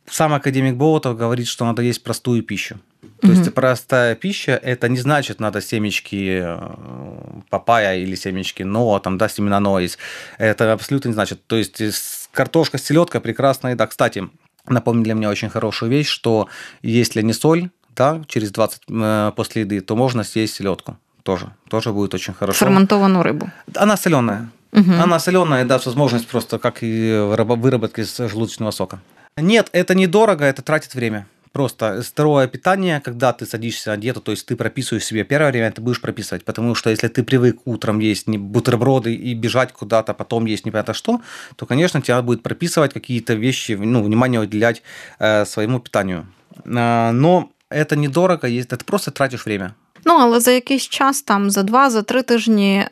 сам 0.08 0.34
академик 0.34 0.76
Болотов 0.76 1.16
говорит, 1.16 1.46
что 1.46 1.64
надо 1.64 1.82
есть 1.82 2.02
простую 2.02 2.42
пищу. 2.42 2.78
То 3.20 3.28
угу. 3.28 3.36
есть 3.36 3.54
простая 3.54 4.14
пища 4.14 4.52
это 4.52 4.88
не 4.88 4.98
значит 4.98 5.40
надо 5.40 5.62
семечки 5.62 6.40
э, 6.42 7.40
папая 7.48 7.98
или 7.98 8.14
семечки 8.14 8.62
но 8.62 8.98
там 8.98 9.16
да 9.16 9.28
семена 9.28 9.58
но 9.60 9.78
есть. 9.78 9.98
Это 10.38 10.72
абсолютно 10.72 11.08
не 11.08 11.14
значит. 11.14 11.46
То 11.46 11.56
есть 11.56 12.28
картошка, 12.32 12.78
селедка 12.78 13.20
прекрасная 13.20 13.72
еда. 13.72 13.86
Кстати, 13.86 14.28
напомнили 14.66 15.14
мне 15.14 15.28
очень 15.28 15.48
хорошую 15.48 15.90
вещь, 15.90 16.08
что 16.08 16.48
если 16.82 17.22
не 17.22 17.32
соль, 17.32 17.70
да, 17.94 18.22
через 18.28 18.50
20 18.50 18.82
э, 18.88 19.32
после 19.34 19.62
еды, 19.62 19.80
то 19.80 19.96
можно 19.96 20.22
съесть 20.22 20.54
селедку 20.54 20.98
тоже. 21.22 21.52
Тоже 21.68 21.92
будет 21.92 22.14
очень 22.14 22.34
хорошо. 22.34 22.64
Ферментованную 22.64 23.22
рыбу. 23.22 23.50
Она 23.74 23.96
соленая. 23.96 24.48
Угу. 24.72 24.92
Она 24.92 25.18
соленая 25.18 25.64
даст 25.64 25.86
возможность 25.86 26.28
просто 26.28 26.58
как 26.58 26.82
и 26.82 27.18
выработки 27.18 28.04
желудочного 28.28 28.70
сока. 28.70 29.00
Нет, 29.38 29.68
это 29.72 29.94
недорого, 29.94 30.46
это 30.46 30.62
тратит 30.62 30.94
время. 30.94 31.26
Просто 31.52 32.00
здоровое 32.00 32.48
питание, 32.48 33.00
когда 33.00 33.34
ты 33.34 33.44
садишься 33.44 33.90
на 33.90 33.98
диету, 33.98 34.22
то 34.22 34.30
есть 34.30 34.46
ты 34.46 34.56
прописываешь 34.56 35.04
себе 35.04 35.24
первое 35.24 35.50
время, 35.50 35.70
ты 35.72 35.82
будешь 35.82 36.00
прописывать. 36.00 36.42
Потому 36.42 36.74
что 36.74 36.88
если 36.88 37.08
ты 37.08 37.22
привык 37.22 37.58
утром 37.66 37.98
есть 37.98 38.28
бутерброды 38.28 39.14
и 39.14 39.34
бежать 39.34 39.72
куда-то, 39.72 40.14
потом 40.14 40.46
есть 40.46 40.64
непонятно 40.64 40.94
что, 40.94 41.20
то, 41.56 41.66
конечно, 41.66 42.02
надо 42.08 42.22
будет 42.22 42.42
прописывать 42.42 42.94
какие-то 42.94 43.34
вещи, 43.34 43.72
ну, 43.72 44.02
внимание 44.02 44.40
уделять 44.40 44.82
э, 45.18 45.44
своему 45.44 45.80
питанию. 45.80 46.26
Э, 46.64 47.10
но 47.10 47.50
это 47.68 47.94
недорого, 47.94 48.48
это 48.48 48.78
просто 48.86 49.10
тратишь 49.10 49.44
время. 49.44 49.74
Ну, 50.05 50.13
але 50.13 50.39
за 50.39 50.51
якийсь 50.51 50.87
час, 50.87 51.21
там 51.21 51.49
за 51.49 51.63
два, 51.63 51.89
за 51.89 52.01
три 52.01 52.21
тижні 52.21 52.85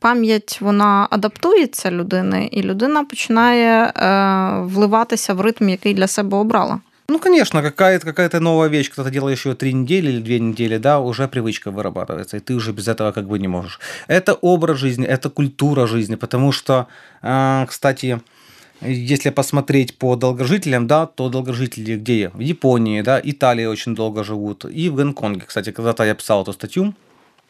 пам'ять 0.00 0.58
вона 0.60 1.08
адаптується 1.10 1.90
людини, 1.90 2.48
і 2.52 2.62
людина 2.62 3.04
починає 3.04 3.92
вливатися 4.64 5.34
в 5.34 5.40
ритм, 5.40 5.68
який 5.68 5.94
для 5.94 6.06
себе 6.06 6.36
обрала. 6.36 6.80
Ну, 7.10 7.18
конечно, 7.18 7.62
какая-то 7.62 8.12
какая 8.12 8.40
новая 8.40 8.68
вещь, 8.68 8.90
когда 8.90 9.08
ты 9.08 9.12
делаешь 9.12 9.46
ее 9.46 9.54
три 9.54 9.72
недели 9.72 10.10
или 10.10 10.20
две 10.20 10.40
недели, 10.40 10.78
да, 10.78 10.98
уже 10.98 11.26
привычка 11.26 11.70
вырабатывается, 11.70 12.36
и 12.36 12.40
ты 12.40 12.54
уже 12.54 12.72
без 12.72 12.86
этого 12.86 13.12
как 13.12 13.26
бы 13.26 13.38
не 13.38 13.48
можешь. 13.48 13.80
Это 14.08 14.34
образ 14.34 14.78
жизни, 14.78 15.06
это 15.06 15.30
культура 15.30 15.86
жизни, 15.86 16.16
потому 16.16 16.52
что, 16.52 16.86
кстати, 17.66 18.20
если 18.81 19.29
посмотреть 19.29 19.97
по 19.97 20.15
долгожителям, 20.15 20.87
да, 20.87 21.05
то 21.05 21.29
долгожители 21.29 21.95
где? 21.95 22.29
В 22.29 22.39
Японии, 22.39 23.01
да, 23.01 23.19
Италии 23.23 23.65
очень 23.65 23.95
долго 23.95 24.23
живут, 24.23 24.65
и 24.65 24.89
в 24.89 24.95
Гонконге. 24.95 25.45
Кстати, 25.47 25.71
когда-то 25.71 26.03
я 26.03 26.15
писал 26.15 26.43
эту 26.43 26.53
статью, 26.53 26.93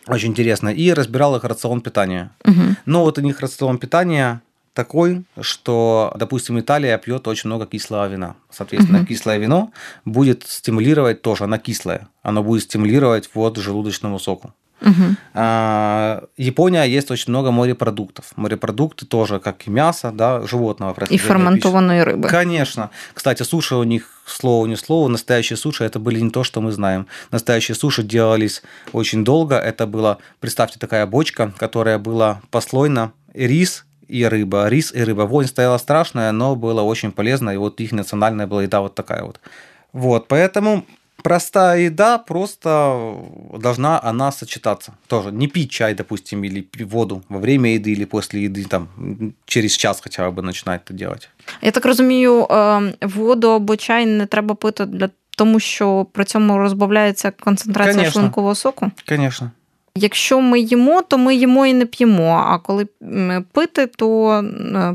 очень 0.07 0.29
интересно, 0.29 0.69
и 0.69 0.91
разбирал 0.91 1.35
их 1.35 1.43
рацион 1.43 1.81
питания. 1.81 2.31
Угу. 2.45 2.75
Но 2.85 3.03
вот 3.03 3.17
у 3.17 3.21
них 3.21 3.39
рацион 3.39 3.77
питания 3.77 4.41
такой, 4.73 5.23
что, 5.39 6.13
допустим, 6.17 6.59
Италия 6.59 6.97
пьет 6.97 7.27
очень 7.27 7.47
много 7.47 7.65
кислого 7.65 8.07
вина. 8.07 8.35
Соответственно, 8.49 8.99
угу. 8.99 9.07
кислое 9.07 9.37
вино 9.37 9.71
будет 10.05 10.43
стимулировать 10.47 11.21
тоже, 11.21 11.45
оно 11.45 11.57
кислое, 11.57 12.07
оно 12.21 12.43
будет 12.43 12.63
стимулировать 12.63 13.29
вот 13.33 13.57
желудочному 13.57 14.19
соку. 14.19 14.53
Угу. 14.83 15.15
Япония 16.37 16.83
есть 16.83 17.09
очень 17.11 17.31
много 17.31 17.51
морепродуктов. 17.51 18.25
Морепродукты 18.35 19.05
тоже, 19.05 19.39
как 19.39 19.67
и 19.67 19.71
мясо, 19.71 20.11
да, 20.11 20.45
животного 20.45 20.95
И 21.09 21.17
ферментованной 21.17 22.03
рыбы. 22.03 22.27
Конечно. 22.27 22.89
Кстати, 23.13 23.43
суши 23.43 23.75
у 23.75 23.83
них 23.83 24.09
слово 24.25 24.67
не 24.67 24.75
слово, 24.75 25.07
настоящие 25.07 25.57
суши 25.57 25.83
это 25.83 25.99
были 25.99 26.19
не 26.19 26.29
то, 26.29 26.43
что 26.43 26.61
мы 26.61 26.71
знаем. 26.71 27.07
Настоящие 27.31 27.75
суши 27.75 28.03
делались 28.03 28.61
очень 28.91 29.23
долго. 29.23 29.57
Это 29.57 29.87
было, 29.87 30.17
представьте, 30.39 30.79
такая 30.79 31.05
бочка, 31.07 31.53
которая 31.57 31.97
была 31.97 32.41
послойна 32.51 33.11
рис 33.33 33.85
и 34.07 34.25
рыба. 34.25 34.67
Рис 34.67 34.93
и 34.93 35.03
рыба. 35.03 35.23
Вонь 35.23 35.47
стояла 35.47 35.77
страшная, 35.77 36.31
но 36.31 36.55
было 36.55 36.81
очень 36.81 37.11
полезно. 37.11 37.49
И 37.51 37.57
вот 37.57 37.79
их 37.79 37.91
национальная 37.91 38.47
была 38.47 38.63
еда 38.63 38.81
вот 38.81 38.95
такая 38.95 39.23
вот. 39.23 39.39
Вот, 39.91 40.27
поэтому 40.27 40.85
простая 41.22 41.86
еда, 41.86 42.18
просто 42.18 43.16
должна 43.58 44.00
она 44.04 44.32
сочетаться. 44.32 44.92
Тоже 45.06 45.32
не 45.32 45.48
пить 45.48 45.70
чай, 45.70 45.94
допустим, 45.94 46.44
или 46.44 46.64
воду 46.84 47.22
во 47.28 47.38
время 47.38 47.74
еды 47.74 47.92
или 47.92 48.04
после 48.04 48.44
еды, 48.44 48.64
там, 48.64 48.88
через 49.44 49.76
час 49.76 50.00
хотя 50.00 50.30
бы 50.30 50.42
начинать 50.42 50.80
это 50.86 50.94
делать. 50.94 51.28
Я 51.62 51.70
так 51.70 51.84
розумію, 51.84 52.46
воду 53.02 53.48
або 53.48 53.76
чай 53.76 54.06
не 54.06 54.26
треба 54.26 54.54
пити 54.54 54.86
для 54.86 55.08
тому, 55.36 55.60
що 55.60 56.06
при 56.12 56.24
цьому 56.24 56.58
розбавляється 56.58 57.30
концентрація 57.30 57.94
Конечно. 57.94 58.20
шлункового 58.20 58.54
соку? 58.54 58.90
Звісно. 59.08 59.50
Якщо 59.94 60.40
ми 60.40 60.60
їмо, 60.60 61.02
то 61.02 61.18
ми 61.18 61.34
їмо 61.34 61.66
і 61.66 61.74
не 61.74 61.86
п'ємо. 61.86 62.44
А 62.46 62.58
коли 62.58 62.86
пити, 63.52 63.86
то 63.86 64.44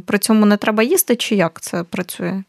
при 0.05 0.19
цьому 0.19 0.45
не 0.45 0.57
треба 0.57 0.83
їсти, 0.83 1.15
чи 1.15 1.35
як 1.35 1.61
це 1.61 1.83
працює? 1.83 2.43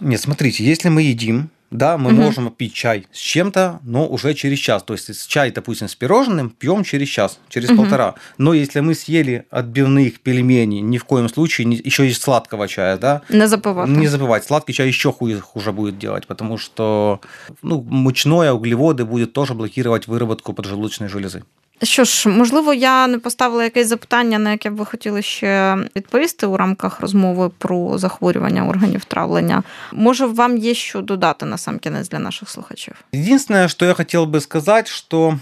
Ні, 0.00 0.18
смотрите, 0.18 0.64
якщо 0.64 0.90
ми 0.90 1.04
їдимо, 1.04 1.44
да, 1.69 1.97
мы 1.97 2.11
угу. 2.11 2.21
можем 2.21 2.49
пить 2.49 2.73
чай 2.73 3.07
с 3.11 3.17
чем-то, 3.17 3.79
но 3.83 4.07
уже 4.07 4.33
через 4.33 4.59
час. 4.59 4.83
То 4.83 4.93
есть 4.93 5.27
чай, 5.27 5.51
допустим, 5.51 5.87
с 5.87 5.95
пирожным 5.95 6.49
пьем 6.49 6.83
через 6.83 7.09
час, 7.09 7.39
через 7.49 7.69
угу. 7.69 7.83
полтора. 7.83 8.15
Но 8.37 8.53
если 8.53 8.79
мы 8.79 8.95
съели 8.95 9.45
отбивных 9.49 10.21
пельменей, 10.21 10.79
ни 10.79 10.97
в 10.97 11.03
коем 11.03 11.27
случае 11.27 11.65
не, 11.65 11.75
еще 11.75 12.07
и 12.07 12.13
сладкого 12.13 12.67
чая, 12.67 12.97
да, 12.97 13.21
не 13.29 13.47
забывать. 13.47 13.89
Не 13.89 14.07
забывать. 14.07 14.45
Сладкий 14.45 14.73
чай 14.73 14.87
еще 14.87 15.11
хуже, 15.11 15.41
хуже 15.41 15.73
будет 15.73 15.97
делать, 15.97 16.25
потому 16.25 16.57
что 16.57 17.19
ну, 17.61 17.81
мучное, 17.81 18.53
углеводы 18.53 19.03
будет 19.03 19.33
тоже 19.33 19.53
блокировать 19.53 20.07
выработку 20.07 20.53
поджелудочной 20.53 21.09
железы. 21.09 21.43
Що 21.83 22.03
ж, 22.03 22.29
можливо, 22.29 22.73
я 22.73 23.07
не 23.07 23.19
поставила 23.19 23.63
якесь 23.63 23.87
запитання, 23.87 24.39
на 24.39 24.51
яке 24.51 24.69
б 24.69 24.75
ви 24.75 24.85
хотіли 24.85 25.21
ще 25.21 25.77
відповісти 25.95 26.45
у 26.47 26.57
рамках 26.57 26.99
розмови 26.99 27.49
про 27.57 27.97
захворювання 27.97 28.67
органів 28.67 29.05
травлення. 29.05 29.63
Може, 29.93 30.25
вам 30.25 30.57
є 30.57 30.73
що 30.73 31.01
додати 31.01 31.45
на 31.45 31.57
сам 31.57 31.79
кінець 31.79 32.09
для 32.09 32.19
наших 32.19 32.49
слухачів? 32.49 32.93
Единственное, 33.13 33.67
что 33.67 33.85
я 33.85 33.93
хотел 33.93 34.25
бы 34.25 34.41
сказать, 34.41 34.87
что 34.87 35.39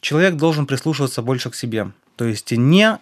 человек 0.00 0.34
должен 0.34 0.66
прислушиваться 0.66 1.22
больше 1.22 1.50
к 1.50 1.54
себе. 1.54 1.86
То 2.18 2.24
есть 2.24 2.50
не, 2.50 2.98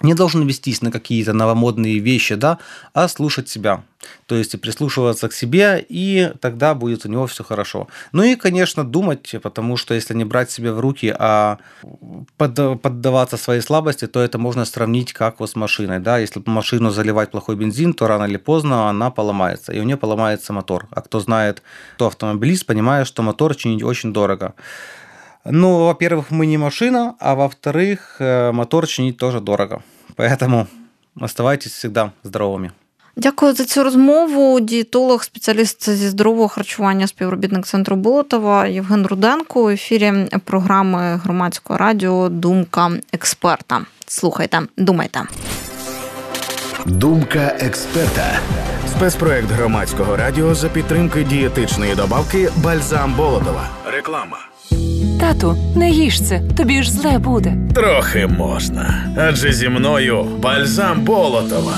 не 0.00 0.14
должен 0.14 0.46
вестись 0.46 0.80
на 0.80 0.90
какие-то 0.90 1.34
новомодные 1.34 1.98
вещи, 1.98 2.34
да, 2.34 2.58
а 2.94 3.06
слушать 3.06 3.50
себя. 3.50 3.82
То 4.26 4.36
есть 4.36 4.58
прислушиваться 4.58 5.28
к 5.28 5.34
себе, 5.34 5.84
и 5.86 6.32
тогда 6.40 6.74
будет 6.74 7.04
у 7.04 7.10
него 7.10 7.26
все 7.26 7.44
хорошо. 7.44 7.88
Ну 8.12 8.22
и, 8.22 8.36
конечно, 8.36 8.84
думать, 8.84 9.34
потому 9.42 9.76
что 9.76 9.92
если 9.92 10.14
не 10.14 10.24
брать 10.24 10.50
себя 10.50 10.72
в 10.72 10.80
руки, 10.80 11.14
а 11.18 11.58
поддаваться 12.38 13.36
своей 13.36 13.60
слабости, 13.60 14.06
то 14.06 14.20
это 14.20 14.38
можно 14.38 14.64
сравнить 14.64 15.12
как 15.12 15.40
вот 15.40 15.50
с 15.50 15.56
машиной. 15.56 15.98
Да? 15.98 16.16
Если 16.16 16.42
машину 16.46 16.90
заливать 16.90 17.30
плохой 17.30 17.56
бензин, 17.56 17.92
то 17.92 18.06
рано 18.06 18.24
или 18.24 18.38
поздно 18.38 18.88
она 18.88 19.10
поломается, 19.10 19.74
и 19.74 19.80
у 19.80 19.82
нее 19.82 19.98
поломается 19.98 20.54
мотор. 20.54 20.86
А 20.90 21.02
кто 21.02 21.20
знает, 21.20 21.62
кто 21.96 22.06
автомобилист, 22.06 22.64
понимает, 22.64 23.06
что 23.06 23.22
мотор 23.22 23.54
чинить 23.54 23.82
очень 23.82 24.14
дорого. 24.14 24.54
Ну, 25.47 25.85
во-первых, 25.85 26.31
мы 26.31 26.45
не 26.45 26.57
машина, 26.57 27.15
а 27.19 27.35
во-вторых, 27.35 28.17
э, 28.19 28.51
мотор 28.51 28.87
чинить 28.87 29.17
тоже 29.17 29.39
дорого. 29.39 29.81
Поэтому 30.15 30.67
оставайтесь 31.19 31.73
всегда 31.73 32.11
здоровыми. 32.23 32.71
Дякую 33.15 33.53
за 33.53 33.65
цю 33.65 33.83
розмову. 33.83 34.59
Дієтолог, 34.59 35.23
спеціаліст 35.23 35.89
зі 35.89 36.09
здорового 36.09 36.47
харчування, 36.47 37.07
співробітник 37.07 37.65
центру 37.65 37.95
Болотова 37.95 38.67
Євген 38.67 39.07
Руденко 39.07 39.63
у 39.63 39.69
ефірі 39.69 40.13
програми 40.43 41.19
громадського 41.23 41.77
радіо 41.77 42.29
Думка 42.29 42.91
експерта. 43.11 43.81
Слухайте, 44.07 44.59
думайте. 44.77 45.21
Думка 46.85 47.55
експерта. 47.59 48.39
Спецпроект 48.87 49.51
громадського 49.51 50.15
радіо 50.15 50.55
за 50.55 50.69
підтримки 50.69 51.23
дієтичної 51.23 51.95
добавки 51.95 52.49
Бальзам 52.63 53.13
Болотова. 53.13 53.69
Реклама. 53.85 54.37
Тату, 55.20 55.56
не 55.76 55.90
їж 55.90 56.20
це, 56.20 56.40
тобі 56.56 56.82
ж 56.82 56.92
зле 56.92 57.18
буде. 57.18 57.54
Трохи 57.74 58.26
можна. 58.26 59.12
Адже 59.16 59.52
зі 59.52 59.68
мною 59.68 60.24
бальзам 60.24 61.00
Болотова. 61.00 61.74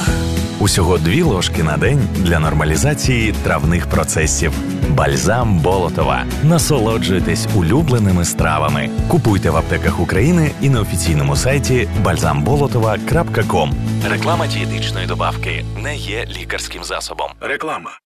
Усього 0.61 0.99
дві 0.99 1.23
ложки 1.23 1.63
на 1.63 1.77
день 1.77 2.01
для 2.17 2.39
нормалізації 2.39 3.35
травних 3.45 3.87
процесів. 3.87 4.53
Бальзам 4.89 5.59
Болотова. 5.59 6.25
Насолоджуйтесь 6.45 7.47
улюбленими 7.55 8.25
стравами. 8.25 8.91
Купуйте 9.09 9.51
в 9.51 9.57
аптеках 9.57 10.01
України 10.01 10.51
і 10.63 10.71
на 10.71 10.81
офіційному 10.81 11.37
сайті 11.37 11.89
balzambolotova.com. 12.05 13.73
Реклама 14.11 14.47
дієтичної 14.47 15.07
добавки 15.07 15.65
не 15.83 15.97
є 15.97 16.27
лікарським 16.41 16.85
засобом. 16.85 17.29
Реклама. 17.41 17.91